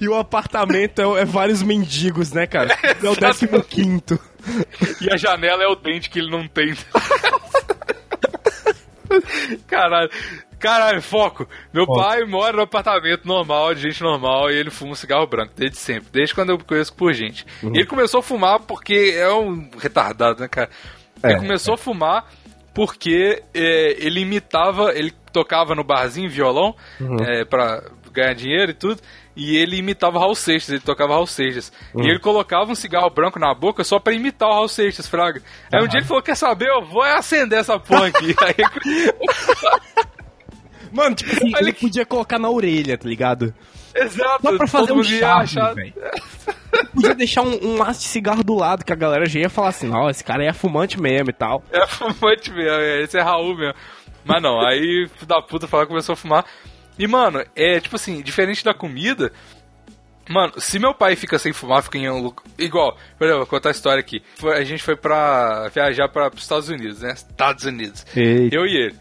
[0.00, 2.76] E o apartamento é, é vários mendigos, né, cara?
[3.02, 4.18] É o décimo quinto.
[5.00, 6.74] E a janela é o dente que ele não tem.
[9.66, 10.10] Caralho.
[10.58, 11.46] Caralho, foco.
[11.72, 12.00] Meu Foco.
[12.00, 15.76] pai mora no apartamento normal, de gente normal, e ele fuma um cigarro branco, desde
[15.76, 16.06] sempre.
[16.12, 17.44] Desde quando eu conheço por gente.
[17.62, 17.74] Uhum.
[17.74, 20.70] E ele começou a fumar porque é um retardado, né, cara?
[21.24, 22.30] Ele É, começou a fumar
[22.72, 27.16] porque é, ele imitava, ele tocava no barzinho violão Uhum.
[27.24, 29.00] é, pra ganhar dinheiro e tudo,
[29.34, 31.72] e ele imitava Raul Seixas, ele tocava Raul Seixas.
[31.94, 32.04] Uhum.
[32.04, 35.42] E ele colocava um cigarro branco na boca só pra imitar o Raul Seixas, fraga.
[35.72, 38.34] Aí um dia ele falou, quer saber, eu vou acender essa porra aqui.
[38.40, 38.54] Aí
[40.92, 43.54] Mano, tipo assim, Ele- ele podia colocar na orelha, tá ligado?
[43.94, 44.42] Exato.
[44.42, 45.74] Só pra fazer um charme, achar-
[46.94, 49.68] Podia deixar um, um maço de cigarro do lado, que a galera já ia falar
[49.68, 51.62] assim, não, esse cara aí é fumante mesmo e tal.
[51.70, 53.74] É fumante mesmo, esse é Raul mesmo.
[54.24, 56.44] Mas não, aí filho da puta falar começou a fumar.
[56.98, 59.32] E, mano, é tipo assim, diferente da comida.
[60.28, 62.44] Mano, se meu pai fica sem fumar, fica em um lugar.
[62.58, 64.22] Igual, por exemplo, vou contar a história aqui.
[64.54, 67.12] A gente foi pra viajar para os Estados Unidos, né?
[67.12, 68.06] Estados Unidos.
[68.14, 68.54] Eita.
[68.54, 68.96] Eu e ele.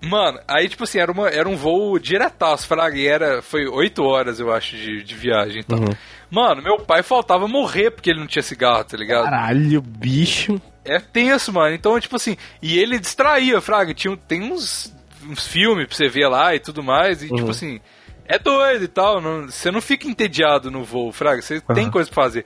[0.00, 4.04] Mano, aí, tipo assim, era, uma, era um voo diretaço, fraga, e era, foi oito
[4.04, 5.84] horas, eu acho, de, de viagem, então.
[6.30, 9.24] Mano, meu pai faltava morrer porque ele não tinha cigarro, tá ligado?
[9.24, 10.60] Caralho, bicho.
[10.84, 11.74] É tenso, mano.
[11.74, 13.92] Então, tipo assim, e ele distraía, Fraga.
[13.92, 14.94] Tinha, tem uns,
[15.28, 17.22] uns filmes pra você ver lá e tudo mais.
[17.22, 17.80] E, tipo assim,
[18.26, 19.20] é doido e tal.
[19.20, 21.42] não- você não fica entediado no voo, Fraga.
[21.42, 22.44] Você tem coisa pra fazer.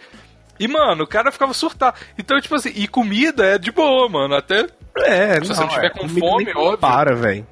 [0.60, 1.94] E, mano, o cara ficava surtar.
[2.18, 4.34] Então, tipo assim, e comida é de boa, mano.
[4.34, 4.66] Até.
[4.98, 6.78] É, Se você não tiver com comida fome, nem óbvio.
[6.78, 7.46] Para, velho.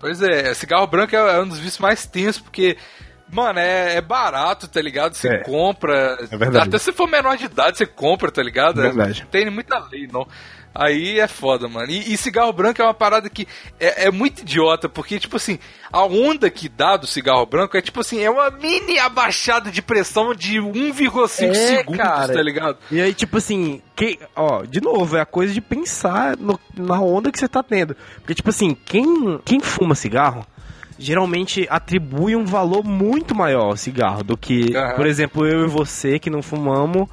[0.00, 2.76] Pois é, cigarro branco é, é um dos vícios mais tensos, porque.
[3.30, 5.14] Mano, é, é barato, tá ligado?
[5.14, 5.38] Você É.
[5.38, 6.18] compra.
[6.30, 6.68] É verdade.
[6.68, 8.80] Até se for menor de idade, você compra, tá ligado?
[8.80, 9.22] É verdade.
[9.22, 10.26] Não tem muita lei, não.
[10.74, 11.90] Aí é foda, mano.
[11.90, 13.46] E, e cigarro branco é uma parada que
[13.78, 15.58] é, é muito idiota, porque, tipo assim,
[15.92, 19.82] a onda que dá do cigarro branco é, tipo assim, é uma mini abaixada de
[19.82, 22.32] pressão de 1,5 É, segundos, cara.
[22.32, 22.78] tá ligado?
[22.90, 26.98] E aí, tipo assim, que, ó, de novo, é a coisa de pensar no- na
[27.00, 27.94] onda que você tá tendo.
[28.16, 30.46] Porque, tipo assim, quem, quem fuma cigarro
[30.98, 34.94] geralmente atribui um valor muito maior ao cigarro do que, Aham.
[34.94, 37.08] por exemplo, eu e você que não fumamos,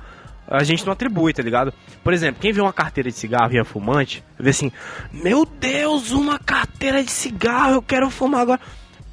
[0.49, 1.73] a gente não atribui, tá ligado?
[2.03, 4.71] Por exemplo, quem vê uma carteira de cigarro e é fumante, vê assim,
[5.11, 8.59] meu Deus, uma carteira de cigarro, eu quero fumar agora.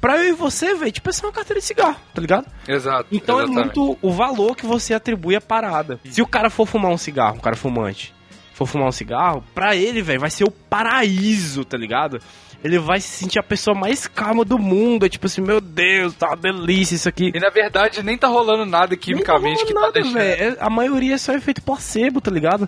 [0.01, 2.45] Pra eu e você, velho, tipo, essa é uma carteira de cigarro, tá ligado?
[2.67, 3.07] Exato.
[3.11, 3.59] Então exatamente.
[3.59, 5.99] é muito o valor que você atribui à parada.
[6.05, 8.13] Se o cara for fumar um cigarro, um cara fumante,
[8.53, 12.19] for fumar um cigarro, pra ele, velho, vai ser o paraíso, tá ligado?
[12.63, 15.05] Ele vai se sentir a pessoa mais calma do mundo.
[15.05, 17.31] É tipo assim, meu Deus, tá uma delícia isso aqui.
[17.33, 20.13] E na verdade nem tá rolando nada quimicamente que não, tá nada, deixando.
[20.15, 20.53] velho.
[20.53, 22.67] É- A maioria é só efeito placebo, tá ligado?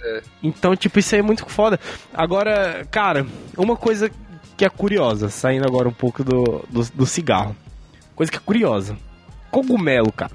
[0.00, 0.22] É.
[0.42, 1.78] Então, tipo, isso aí é muito foda.
[2.14, 4.10] Agora, cara, uma coisa
[4.56, 7.54] que é curiosa, saindo agora um pouco do, do, do cigarro.
[8.14, 8.96] Coisa que é curiosa.
[9.50, 10.32] Cogumelo, cara.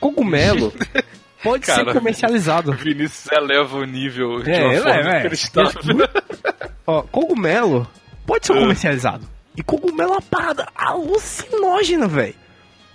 [0.00, 0.72] Cogumelo
[1.42, 2.72] pode Cara, ser comercializado.
[2.72, 5.02] Vinícius eleva o nível de É, uma é, forma é.
[5.20, 6.08] inacreditável.
[6.86, 7.86] Ó, cogumelo
[8.28, 8.60] pode ser É.
[8.60, 9.26] comercializado.
[9.56, 12.34] E cogumelo é uma parada alucinógena, velho.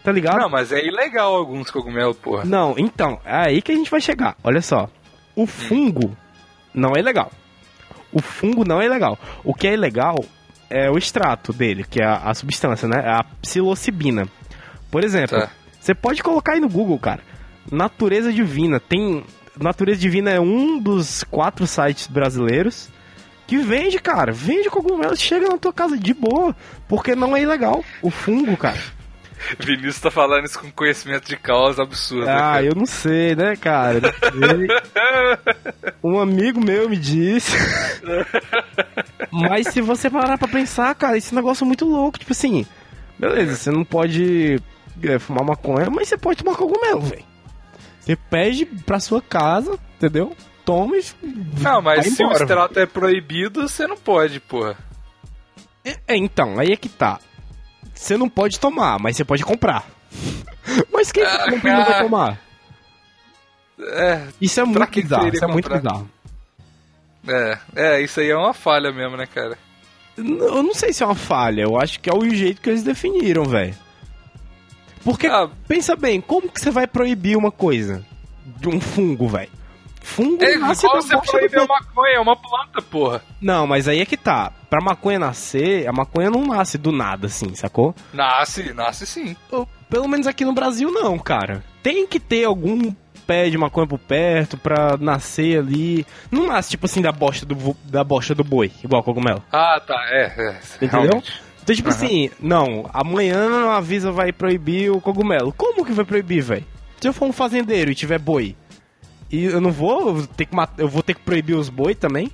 [0.04, 0.38] Tá ligado?
[0.40, 2.44] Não, mas é ilegal alguns cogumelos, porra.
[2.46, 4.36] Não, então, é aí que a gente vai chegar.
[4.44, 4.90] Olha só.
[5.36, 6.16] O fungo
[6.74, 7.32] não é legal.
[8.12, 9.18] O fungo não é legal.
[9.44, 10.24] O que é ilegal
[10.70, 13.02] é o extrato dele, que é a, a substância, né?
[13.04, 14.28] É a psilocibina.
[14.92, 15.50] Por exemplo, Tá.
[15.80, 17.22] você pode colocar aí no Google, cara.
[17.72, 18.80] Natureza Divina.
[18.80, 19.24] Tem.
[19.60, 22.90] Natureza Divina é um dos quatro sites brasileiros
[23.48, 24.32] que vende, cara.
[24.32, 26.56] Vende cogumelo, chega na tua casa de boa.
[26.88, 27.84] Porque não é ilegal.
[28.02, 28.80] O fungo, cara.
[29.60, 32.26] Vinícius tá falando isso com conhecimento de causa absurdo.
[32.26, 32.66] né, Ah, cara?
[32.66, 34.00] eu não sei, né, cara?
[34.02, 34.68] Sei.
[36.04, 37.52] Um amigo meu me disse.
[39.32, 42.20] Mas se você parar pra pensar, cara, esse negócio é muito louco.
[42.20, 42.66] Tipo assim,
[43.18, 44.60] beleza, você não pode
[45.02, 47.24] é, fumar maconha, mas você pode tomar cogumelo, velho.
[48.00, 50.36] Você pede pra sua casa, entendeu?
[50.66, 51.04] Toma e.
[51.62, 54.78] Não, mas se o extrato é proibido, você não pode, porra.
[55.84, 57.20] É, então, aí é que tá.
[57.94, 59.86] Você não pode tomar, mas você pode comprar.
[60.94, 62.42] Mas quem Ah, que compra e não vai tomar?
[63.80, 65.82] É, Isso é muito que bizarro, isso é muito comprar?
[65.82, 66.10] bizarro.
[67.28, 69.58] é, é, isso aí é uma falha mesmo, né, cara?
[70.18, 72.84] Eu não sei se é uma falha, eu acho que é o jeito que eles
[72.84, 73.76] definiram, velho.
[75.04, 75.50] Porque, Ah.
[75.68, 78.06] pensa bem, como que você vai proibir uma coisa?
[78.46, 79.52] De um fungo, velho?
[80.04, 83.24] Fungo É nasce igual da você proíbe a maconha, é uma planta, porra.
[83.42, 84.52] Não, mas aí é que tá.
[84.70, 87.96] Pra maconha nascer, a maconha não nasce do nada, assim, sacou?
[88.14, 89.36] Nasce, nasce sim.
[89.90, 91.64] Pelo menos aqui no Brasil, não, cara.
[91.82, 92.94] Tem que ter algum
[93.26, 96.06] pé de maconha por perto pra nascer ali.
[96.30, 99.42] Não nasce, tipo assim, da bosta do, da bosta do boi, igual cogumelo.
[99.52, 100.60] Ah, tá, é, é.
[100.86, 101.02] Entendeu?
[101.02, 101.42] realmente.
[101.64, 105.54] Então, tipo assim, não, amanhã a Visa vai proibir o cogumelo.
[105.54, 106.66] Como que vai proibir, velho?
[107.00, 108.56] Se eu for um fazendeiro e tiver boi,
[109.34, 112.32] e eu não vou ter que matar, eu vou ter que proibir os boi também?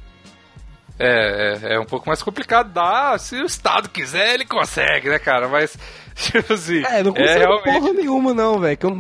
[1.00, 2.74] É, é, é um pouco mais complicado.
[2.74, 5.48] Dá, se o Estado quiser, ele consegue, né, cara?
[5.48, 5.78] Mas,
[6.14, 6.84] tipo assim.
[6.86, 7.64] É, não consigo realmente.
[7.64, 8.78] porra nenhuma, não, velho.
[8.82, 8.90] Eu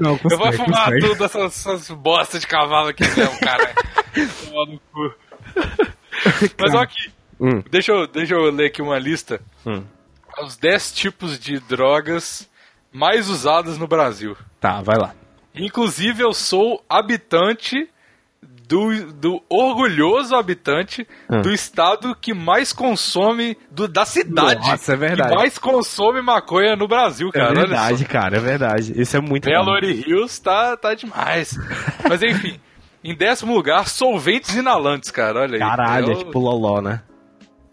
[0.00, 0.12] não.
[0.12, 1.06] Eu vou consegue, fumar consegue.
[1.06, 3.74] tudo essas, essas bostas de cavalo aqui mesmo, cara.
[4.48, 5.14] Tomar no cu.
[6.58, 7.12] Mas olha aqui.
[7.38, 7.62] Hum.
[7.70, 9.38] Deixa, eu, deixa eu ler aqui uma lista.
[9.66, 9.84] Hum.
[10.42, 12.48] Os 10 tipos de drogas
[12.90, 14.34] mais usadas no Brasil.
[14.58, 15.14] Tá, vai lá.
[15.54, 17.88] Inclusive, eu sou habitante
[18.66, 21.40] do, do orgulhoso habitante Ah.
[21.42, 24.66] do estado que mais consome do, da cidade.
[24.68, 25.30] Nossa, é verdade.
[25.30, 27.46] Que mais consome maconha no Brasil, cara.
[27.46, 27.66] é olha só.
[27.68, 29.00] verdade, cara, é verdade.
[29.00, 29.78] Isso é muito Belo.
[29.84, 31.56] Hills tá, tá demais.
[32.08, 32.58] Mas enfim,
[33.04, 35.40] em décimo lugar, solventes inalantes, cara.
[35.40, 35.60] Olha aí.
[35.60, 37.02] Caralho, é tipo loló, né?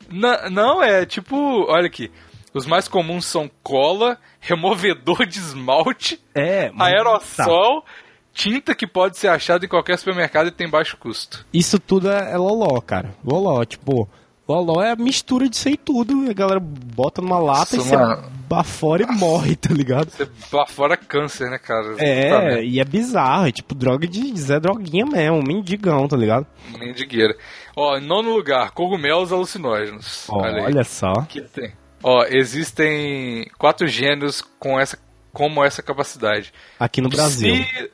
[0.09, 1.65] Na- não, é tipo.
[1.69, 2.11] Olha aqui.
[2.53, 7.85] Os mais comuns são cola, removedor de esmalte, É, aerossol,
[8.33, 11.45] tinta que pode ser achada em qualquer supermercado e tem baixo custo.
[11.53, 13.13] Isso tudo é, é loló, cara.
[13.23, 14.07] Loló, tipo,
[14.47, 16.29] loló é a mistura disso aí tudo.
[16.29, 18.29] A galera bota numa lata Nossa, e você mano.
[18.49, 20.09] bafora e morre, tá ligado?
[20.09, 21.95] Você lá fora câncer, né, cara?
[21.99, 23.47] É, Tá, e é bizarro.
[23.47, 26.45] É tipo droga de Zé Droguinha mesmo, mendigão, tá ligado?
[26.77, 27.33] Mendigueira.
[27.77, 30.27] Ó, em nono lugar, cogumelos alucinógenos.
[30.29, 30.85] Olha, Olha aí.
[30.85, 31.13] só.
[31.29, 31.71] que tem.
[32.03, 34.97] Ó, existem quatro gênios com essa,
[35.31, 36.53] como essa capacidade.
[36.79, 37.53] Aqui no Brasil.
[37.55, 37.91] Psi-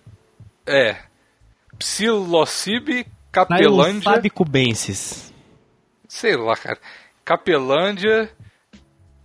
[0.66, 0.98] É.
[1.78, 4.02] Psilocibe, Capelândia.
[4.12, 5.34] Sabe cubensis.
[6.08, 6.80] Sei lá, cara.
[7.24, 8.30] Capelândia,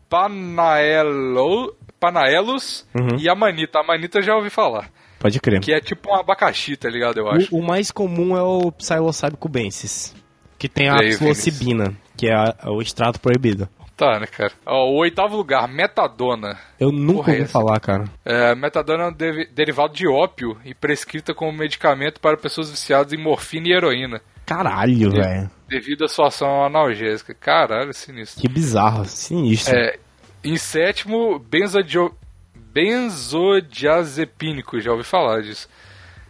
[0.09, 3.17] Panaelo, Panaelos Uhum.
[3.19, 3.79] e Amanita.
[3.81, 4.91] Amanita eu já ouvi falar.
[5.19, 5.61] Pode crer.
[5.61, 7.19] Que é tipo um abacaxi, tá ligado?
[7.19, 7.55] Eu acho.
[7.55, 10.15] O, o mais comum é o Psilocybe cubensis.
[10.59, 13.69] Que tem a psilocibina, que é a- o extrato proibido.
[13.97, 14.51] Tá, né, cara?
[14.67, 16.59] Ó, o oitavo lugar, metadona.
[16.81, 17.53] Eu nunca Porra, ouvi essa.
[17.53, 18.05] falar, cara.
[18.25, 23.13] É, metadona é um deri- derivado de ópio e prescrita como medicamento para pessoas viciadas
[23.13, 25.49] em morfina e heroína, Caralho, velho.
[25.69, 27.33] devido à sua ação analgésica.
[27.35, 28.41] Caralho, sinistro.
[28.41, 29.75] Que bizarro, sinistro.
[29.77, 29.99] É,
[30.43, 32.13] em sétimo, benzodio...
[32.55, 35.69] benzodiazepínico, já ouvi falar disso.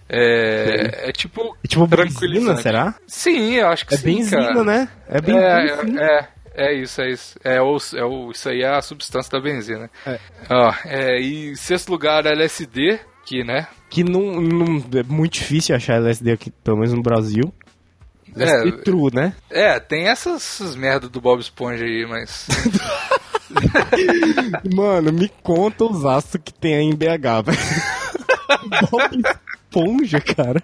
[0.08, 2.94] É, é tipo É tipo benzina, será?
[3.06, 4.64] Sim, eu acho que É sim, benzina, cara.
[4.64, 4.88] né?
[5.08, 6.02] É benzina.
[6.02, 7.38] É, é, é isso, é isso.
[7.44, 9.90] É, o, é o, isso aí é a substância da benzina.
[10.06, 10.18] É.
[10.50, 13.66] Ó, é, e em sexto lugar, LSD, que, né?
[13.90, 17.52] Que não, não- é muito difícil achar LSD aqui, pelo menos no Brasil.
[18.34, 18.82] LSD É.
[18.82, 19.34] true, né?
[19.50, 22.46] É, tem essas, essas merdas do Bob Esponja aí, mas.
[24.74, 27.58] Mano, me conta os astros que tem aí em BH, velho.
[28.90, 29.22] Bob
[29.70, 30.62] Esponja, cara.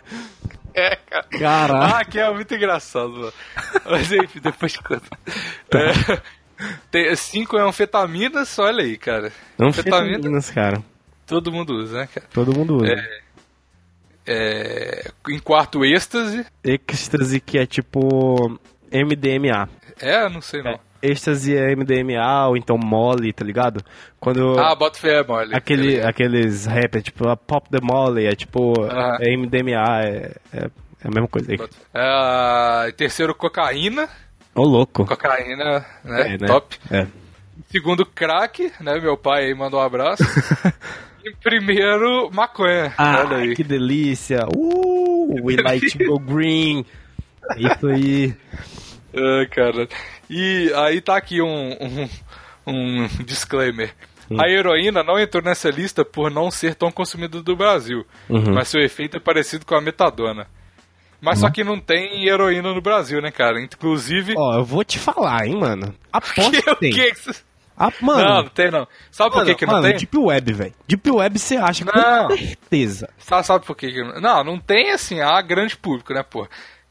[0.79, 1.27] É, cara.
[1.29, 1.95] Caralho.
[1.97, 3.33] Ah, que é muito engraçado, mano.
[3.85, 5.19] Mas enfim, depois de conta.
[5.69, 5.79] Tá.
[5.79, 6.23] É,
[6.91, 9.33] tem, cinco é anfetaminas, olha aí, cara.
[9.59, 10.83] Anfetaminas, cara.
[11.27, 12.27] todo mundo usa, né, cara?
[12.33, 12.95] Todo mundo usa.
[14.27, 16.45] É, em quarto, êxtase.
[16.63, 18.59] Êxtase que é tipo
[18.93, 19.69] MDMA.
[20.01, 20.79] É, não sei não.
[21.03, 23.83] Êxtase é MDMA ou então mole, tá ligado?
[24.19, 25.55] Quando Ah, bota fé, mole.
[25.55, 29.17] aquele, aqueles rappers, tipo, a Pop the Molly, é tipo, Aham.
[29.21, 30.71] é MDMA, é, é, é
[31.05, 31.59] a mesma coisa aí.
[31.95, 34.09] É, terceiro, cocaína.
[34.55, 35.05] Ô, louco.
[35.07, 36.35] Cocaína, né?
[36.35, 36.47] É, né?
[36.49, 36.77] Top.
[36.91, 37.07] É.
[37.71, 38.99] Segundo, crack, né?
[39.01, 40.23] Meu pai aí mandou um abraço.
[41.25, 42.93] e primeiro, maconha.
[42.99, 43.55] Ah, Olha aí.
[43.55, 44.41] que delícia.
[45.31, 46.87] Uh, we like to go green.
[47.55, 48.35] É Isso aí.
[49.15, 49.87] Ai, cara.
[50.31, 52.09] E aí tá aqui um, um,
[52.67, 53.95] um disclaimer.
[54.31, 54.41] Hum.
[54.41, 58.53] A heroína não entrou nessa lista por não ser tão consumida do Brasil, Uhum.
[58.55, 60.47] mas seu efeito é parecido com a metadona.
[61.21, 63.61] Mas só que não tem heroína no Brasil, né, cara?
[63.61, 64.35] Inclusive.
[64.37, 65.93] Ó, eu vou te falar, hein, mano.
[66.13, 66.93] Aposto que o tem.
[66.93, 67.31] que que
[67.77, 68.23] Ah, mano.
[68.23, 68.87] Não, não tem não.
[69.11, 69.97] Sabe por que, que não mano, tem?
[69.97, 70.75] Deep Web, velho.
[70.87, 72.29] Deep Web você acha Não.
[72.29, 73.09] com certeza.
[73.19, 74.21] Sabe, sabe por que que não?
[74.21, 76.47] Não, não tem assim, a grande público, né, pô?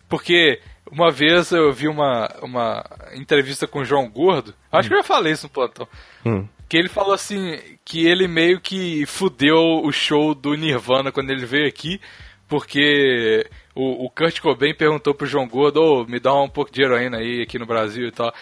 [0.09, 0.59] Porque
[0.91, 2.83] uma vez eu vi uma, uma
[3.13, 5.87] entrevista com o João Gordo, acho que eu já falei isso no plantão,
[6.25, 6.47] Hum.
[6.67, 11.45] que ele falou assim, que ele meio que fudeu o show do Nirvana quando ele
[11.45, 11.99] veio aqui,
[12.47, 16.81] porque o, o Kurt Cobain perguntou pro João Gordo, ô, me dá um pouco de
[16.81, 18.33] heroína aí aqui no Brasil e tal.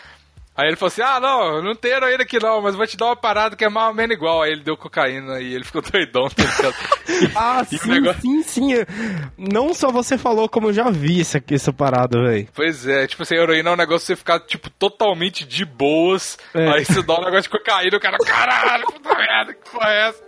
[0.58, 3.08] Aí ele falou assim, ah, não, não tem heroína aqui não, mas vou te dar
[3.08, 4.42] uma parada que é mais ou menos igual.
[4.42, 6.44] Aí ele deu cocaína e ele ficou doidão, tá?
[7.36, 8.70] Ah, sim, negócio- sim, sim.
[9.38, 12.48] Não só você falou, como eu já vi essa, essa parada, velho.
[12.54, 16.38] Pois é, tipo assim, heroína é um negócio que você ficar, tipo, totalmente de boas.
[16.54, 16.70] É.
[16.72, 20.08] Aí você dá um negócio de cocaína, o cara, caralho, puta merda, que porra é
[20.10, 20.24] essa?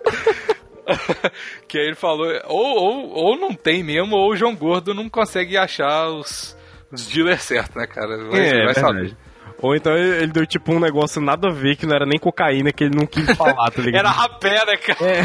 [1.68, 5.10] que aí ele falou, ou, ou, ou não tem mesmo, ou o João Gordo não
[5.10, 6.56] consegue achar os,
[6.92, 8.18] os dealers certos, né, cara?
[8.30, 9.16] Vai, É, vai saber.
[9.62, 12.20] Ou então ele ele deu tipo um negócio nada a ver, que não era nem
[12.20, 14.00] cocaína, que ele não quis falar, tá ligado?
[14.00, 15.00] Era rapé, né, cara?
[15.02, 15.22] É.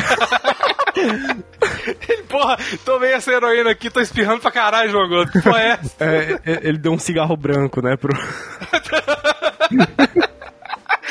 [2.09, 5.33] Ele, porra, tomei essa heroína aqui, tô espirrando pra caralho, João Gordo.
[5.33, 6.05] Que porra é essa?
[6.05, 8.13] É, é, ele deu um cigarro branco, né, pro...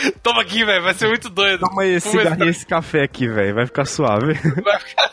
[0.23, 1.59] Toma aqui, velho, vai ser muito doido.
[1.61, 4.33] Toma esse cigarro e esse café aqui, velho, vai ficar suave.
[4.63, 5.11] Vai ficar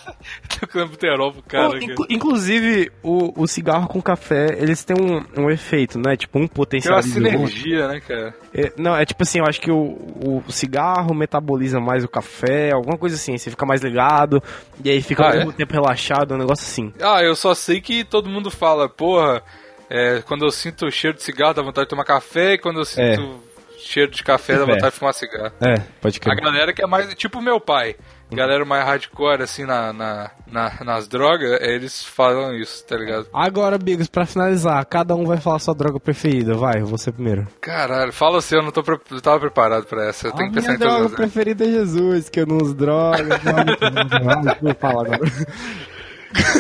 [0.61, 1.65] tocando buterol pro cara.
[1.69, 1.85] Pô, cara.
[1.85, 6.17] inclu- inclusive, o, o cigarro com café, eles têm um, um efeito, né?
[6.17, 7.11] Tipo, um Tem uma outro.
[7.11, 8.35] sinergia, né, cara?
[8.55, 12.73] É, não, é tipo assim, eu acho que o, o cigarro metaboliza mais o café,
[12.73, 14.43] alguma coisa assim, você fica mais ligado,
[14.85, 15.37] e aí fica Ah, ao é?
[15.39, 16.93] mesmo tempo relaxado, um negócio assim.
[17.01, 19.43] Ah, eu só sei que todo mundo fala, porra,
[19.91, 22.81] é, quando eu sinto o cheiro de cigarro dá vontade de tomar café, e quando
[22.81, 23.41] eu sinto
[23.79, 24.67] cheiro de café dá É.
[24.67, 25.53] vontade de fumar cigarro.
[25.61, 26.37] É, pode A crer.
[26.41, 27.97] galera que é mais, tipo meu pai,
[28.33, 33.27] galera mais hardcore, assim, na, na, na- nas drogas, eles falam isso, tá ligado?
[33.33, 37.47] Agora, Bigos, pra finalizar, cada um vai falar sua droga preferida, vai, você primeiro.
[37.61, 40.55] Caralho, fala assim, eu não tô eu tava preparado pra essa, eu tenho a que
[40.57, 43.29] pensar minha em todas droga as preferida é Jesus, que eu não uso drogas.
[43.45, 45.21] não, vou falar agora.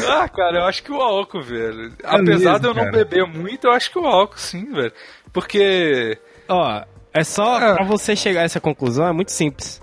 [0.08, 1.92] Ah, cara, eu acho que o álcool, velho.
[2.02, 2.90] É Apesar mesmo, de eu não cara?
[2.90, 4.92] beber muito, eu acho que o álcool, sim, velho.
[5.30, 6.18] Porque.
[6.48, 6.82] Ó,
[7.12, 7.74] é só Ah.
[7.74, 9.80] pra você chegar a essa conclusão, é muito simples.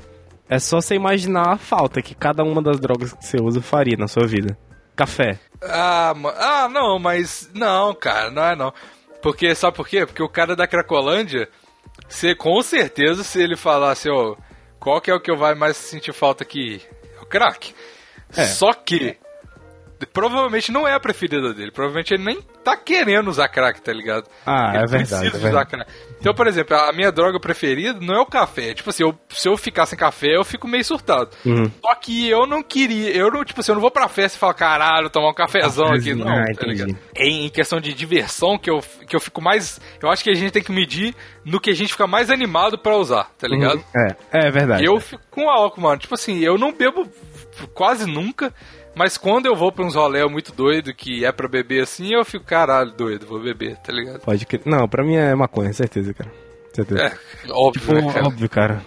[0.47, 3.97] É só você imaginar a falta que cada uma das drogas que você usa faria
[3.97, 4.57] na sua vida.
[4.95, 5.39] Café.
[5.61, 7.49] Ah, ah, não, mas.
[7.53, 8.73] Não, cara, não é não.
[9.21, 10.05] Porque, sabe por quê?
[10.05, 11.49] Porque o cara da Cracolândia,
[12.07, 14.35] você, com certeza, se ele falasse, ó,
[14.79, 16.79] qual que é o que eu vai mais sentir falta aqui?
[17.17, 17.73] É o crack.
[18.37, 18.43] É.
[18.45, 19.17] Só que.
[20.11, 21.71] Provavelmente não é a preferida dele.
[21.71, 24.25] Provavelmente ele nem tá querendo usar crack, tá ligado?
[24.45, 25.91] Ah, Ele é verdade, precisa é usar crack.
[26.19, 28.73] Então, por exemplo, a minha droga preferida não é o café.
[28.73, 31.29] Tipo assim, eu- se eu ficar sem café, eu fico meio surtado.
[31.45, 31.69] Uhum.
[31.81, 34.39] Só que eu não queria, eu não, tipo assim, eu não vou pra festa e
[34.39, 36.97] falar, caralho, tomar um cafezão aqui, Cafezinho, não, ah, tá ligado?
[37.15, 39.79] Em, em questão de diversão, que eu, que eu fico mais.
[40.01, 42.77] Eu acho que a gente tem que medir no que a gente fica mais animado
[42.77, 43.83] pra usar, tá ligado?
[43.95, 44.83] É, é verdade.
[44.83, 45.97] Eu fico com álcool, mano.
[45.99, 47.07] Tipo assim, eu não bebo
[47.73, 48.53] quase nunca,
[48.95, 52.23] mas quando eu vou pra uns rolé muito doido que é pra beber assim, eu
[52.25, 54.19] fico, caralho, doido, vou beber, tá ligado?
[54.21, 54.61] Pode crer.
[54.65, 56.31] Não, pra mim é maconha, certeza, cara.
[56.73, 57.01] Certeza.
[57.03, 57.13] É,
[57.51, 58.25] óbvio, Tipo, né, cara?
[58.27, 58.85] óbvio, cara.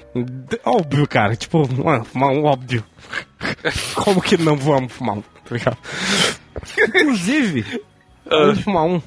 [0.65, 1.37] Óbvio, cara.
[1.37, 2.85] Tipo, mano, fumar um óbvio.
[3.95, 5.23] Como que não vamos fumar um?
[5.23, 5.79] Tá ligado?
[6.87, 7.83] Inclusive,
[8.31, 9.01] antes de fumar um,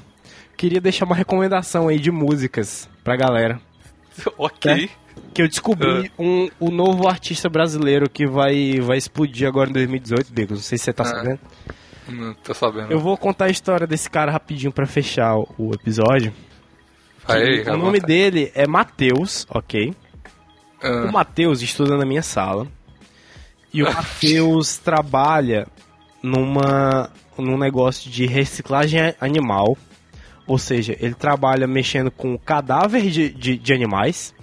[0.56, 3.60] queria deixar uma recomendação aí de músicas pra galera.
[4.36, 4.90] ok.
[5.34, 10.32] Que eu descobri um, o novo artista brasileiro que vai, vai explodir agora em 2018,
[10.32, 10.58] Bigos.
[10.58, 11.06] Não sei se você tá Ah.
[11.06, 11.40] sabendo.
[12.08, 12.90] Não tô sabendo.
[12.92, 16.32] Eu vou contar a história desse cara rapidinho pra fechar o, o episódio.
[17.26, 19.94] Aí, o nome dele é Matheus, ok?
[20.82, 22.66] Ah, O Matheus estuda na minha sala.
[23.72, 25.66] E o Matheus trabalha
[26.22, 27.08] numa
[27.38, 29.78] num negócio de reciclagem animal.
[30.46, 34.34] Ou seja, ele trabalha mexendo com cadáver de, de, de animais,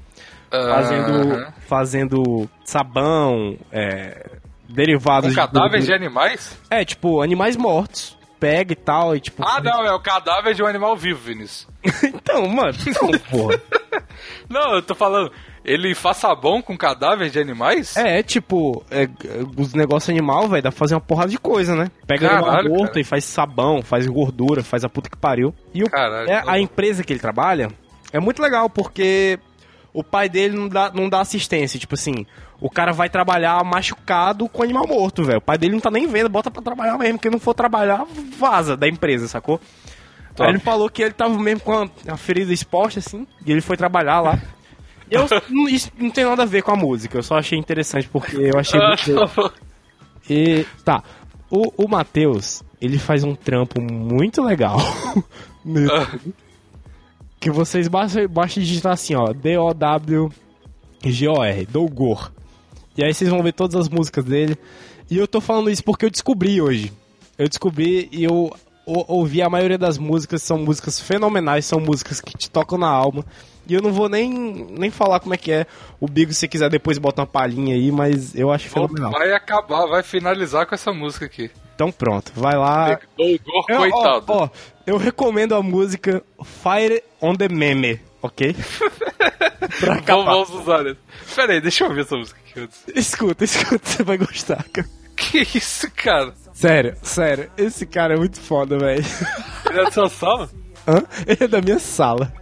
[0.52, 1.54] fazendo, aham.
[1.68, 4.30] fazendo sabão, é,
[4.68, 5.96] derivados Com cadáveres de gordura.
[5.96, 6.58] animais?
[6.70, 8.18] É, tipo, animais mortos.
[8.40, 9.44] Pega e tal, e tipo.
[9.46, 11.68] Ah, não, é o cadáver de um animal vivo, Vinícius.
[12.02, 13.60] então, mano, então, porra.
[14.50, 15.32] Não, eu tô falando,
[15.64, 17.96] ele faz sabão com cadáver de animais?
[17.96, 19.08] É, tipo, é,
[19.58, 21.90] os negócios animal, velho, dá pra fazer uma porrada de coisa, né?
[22.08, 23.00] Pega Caralho, animal morto cara.
[23.02, 25.54] e faz sabão, faz gordura, faz a puta que pariu.
[25.74, 26.30] E o, Caralho.
[26.30, 27.70] é, a empresa que ele trabalha
[28.12, 29.40] é muito legal, porque
[29.94, 31.80] o pai dele não dá, não dá assistência.
[31.80, 32.26] Tipo assim,
[32.60, 35.40] o cara vai trabalhar machucado com animal morto, velho.
[35.40, 37.20] O pai dele não tá nem vendo, bota pra trabalhar mesmo.
[37.20, 38.06] Quem não for trabalhar,
[38.38, 39.60] vaza da empresa, sacou?
[40.36, 40.44] Top.
[40.48, 43.76] Aí ele falou que ele tava mesmo com a, ferida exposta, assim, e ele foi
[43.78, 44.40] trabalhar lá.
[45.12, 48.08] Eu, não- isso não tem nada a ver com a música, eu só achei interessante
[48.08, 49.54] porque eu achei Ah, muito...
[50.30, 51.02] E, tá,
[51.50, 54.78] o, o Matheus, ele faz um trampo muito legal
[57.40, 60.32] que vocês basta, basta digitar assim, ó, D-O-W
[61.04, 62.32] G-O-R, Dolgor.
[62.98, 64.58] E aí vocês vão ver todas as músicas dele.
[65.10, 66.92] E eu tô falando isso porque eu descobri hoje.
[67.38, 68.52] Eu descobri e eu
[68.86, 72.90] ou- ouvi a maioria das músicas, são músicas fenomenais, são músicas que te tocam na
[72.90, 73.24] alma.
[73.68, 74.30] E eu não vou nem,
[74.78, 75.66] nem falar como é que é.
[76.00, 79.12] O Bigo, se quiser, depois bota uma palhinha aí, mas eu acho fenomenal.
[79.12, 81.50] Vai acabar, vai finalizar com essa música aqui.
[81.80, 83.00] Então pronto, vai lá.
[83.18, 84.26] Dolgor, Eu- ó, coitado.
[84.28, 84.50] Ó,
[84.86, 88.54] eu recomendo a música Fire on the Meme, ok?
[89.80, 90.26] pra acabar.
[90.26, 90.98] vamos usar isso.
[91.34, 92.84] Pera aí, deixa eu ouvir essa música aqui antes.
[92.94, 94.90] Escuta, escuta, você vai gostar, cara.
[95.16, 96.34] Que isso, cara?
[96.54, 99.06] Sério, sério, esse cara é muito foda, velho.
[99.70, 100.50] Ele é da sua sala?
[100.86, 101.02] Hã?
[101.26, 102.34] Ele é da minha sala.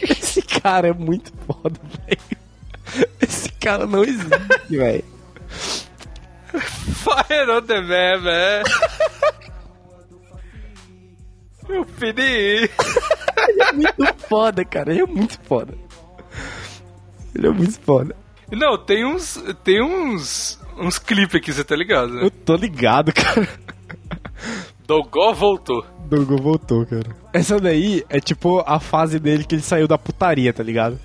[0.00, 3.04] Esse cara é muito foda, velho.
[3.20, 4.30] Esse cara não existe,
[4.70, 5.04] velho.
[6.52, 8.62] Fire on the meme, é.
[11.68, 12.70] Eu pedi.
[13.74, 14.90] Muito foda, cara.
[14.90, 15.74] Ele é muito foda.
[17.34, 18.16] Ele é muito foda.
[18.50, 19.42] Não, tem uns.
[19.62, 20.58] Tem uns.
[20.78, 22.24] Uns clipes aqui, você tá ligado, né?
[22.24, 23.48] Eu tô ligado, cara.
[24.86, 25.84] Dolgor voltou.
[26.08, 27.14] Dogo voltou, cara.
[27.32, 30.98] Essa daí é tipo a fase dele que ele saiu da putaria, tá ligado?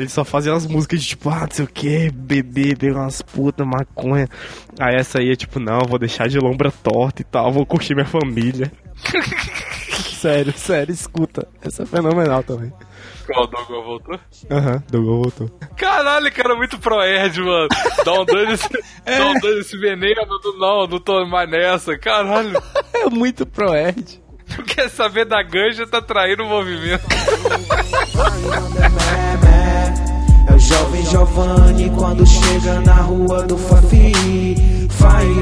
[0.00, 3.20] Ele só fazia umas músicas de tipo, ah, não sei o que, beber, beber umas
[3.20, 4.26] putas, maconha.
[4.78, 7.94] Aí essa aí é tipo, não, vou deixar de lombra torta e tal, vou curtir
[7.94, 8.72] minha família.
[10.16, 11.46] sério, sério, escuta.
[11.62, 12.72] Essa é fenomenal também.
[13.26, 14.20] Qual Dolgor voltou?
[14.50, 15.50] Aham, Dogo voltou.
[15.76, 17.68] Caralho, cara, muito pro-erd, mano.
[18.04, 18.68] Dá um dano esse,
[19.04, 20.22] dá um dano esse veneno.
[20.58, 21.98] Não, não tô mais nessa.
[21.98, 22.60] Caralho.
[22.92, 24.20] É muito pro Ed.
[24.54, 27.02] Tu quer saber da ganja, tá traindo o movimento.
[30.50, 34.12] É o jovem Giovanni quando chega na rua do Fafi.
[34.88, 35.39] Fire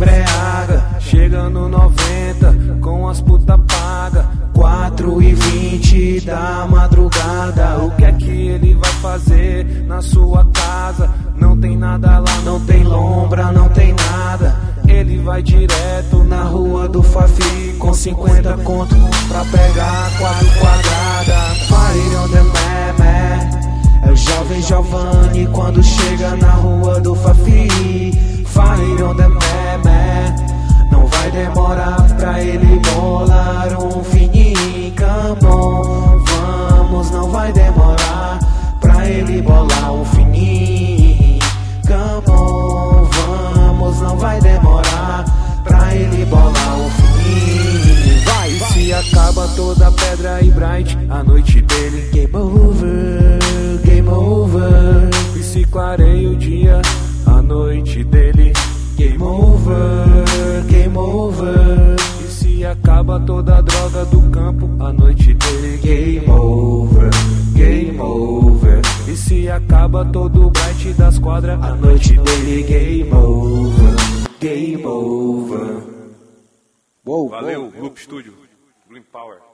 [0.00, 7.84] embriaga, chega no 90, com as puta paga, 4 e 20 da madrugada.
[7.84, 11.10] O que é que ele vai fazer na sua casa?
[11.36, 14.56] Não tem nada lá, não tem lombra, não tem nada.
[14.88, 18.96] Ele vai direto na rua do Fafi com 50 conto
[19.28, 21.54] pra pegar quatro quadrada.
[21.66, 24.08] Fire on the meme.
[24.08, 28.39] É o jovem Giovanni quando chega na rua do Fafi.
[28.52, 30.90] Fire on the meme.
[30.90, 34.92] Não vai demorar pra ele bolar um fininho.
[34.96, 38.38] Come on, vamos, não vai demorar
[38.80, 41.38] pra ele bolar um fininho.
[41.86, 45.24] Come on, vamos, não vai demorar
[45.64, 48.24] pra ele bolar um fininho.
[48.24, 52.10] Vai, se acaba toda a pedra e bright, a noite dele.
[52.12, 53.38] Game over,
[53.84, 55.08] game over.
[55.36, 56.82] E se clareia o dia,
[57.50, 58.52] noite dele.
[58.96, 61.96] Game over, game over.
[62.22, 65.78] E se acaba toda a droga do campo, a noite dele.
[65.78, 67.10] Game over,
[67.54, 68.80] game over.
[69.08, 72.62] E se acaba todo o bright das quadras, a noite dele.
[72.62, 73.96] Game over,
[74.38, 75.82] game over.
[77.04, 78.32] Uou, Valeu, Loop Studio.
[78.88, 79.49] Green Power.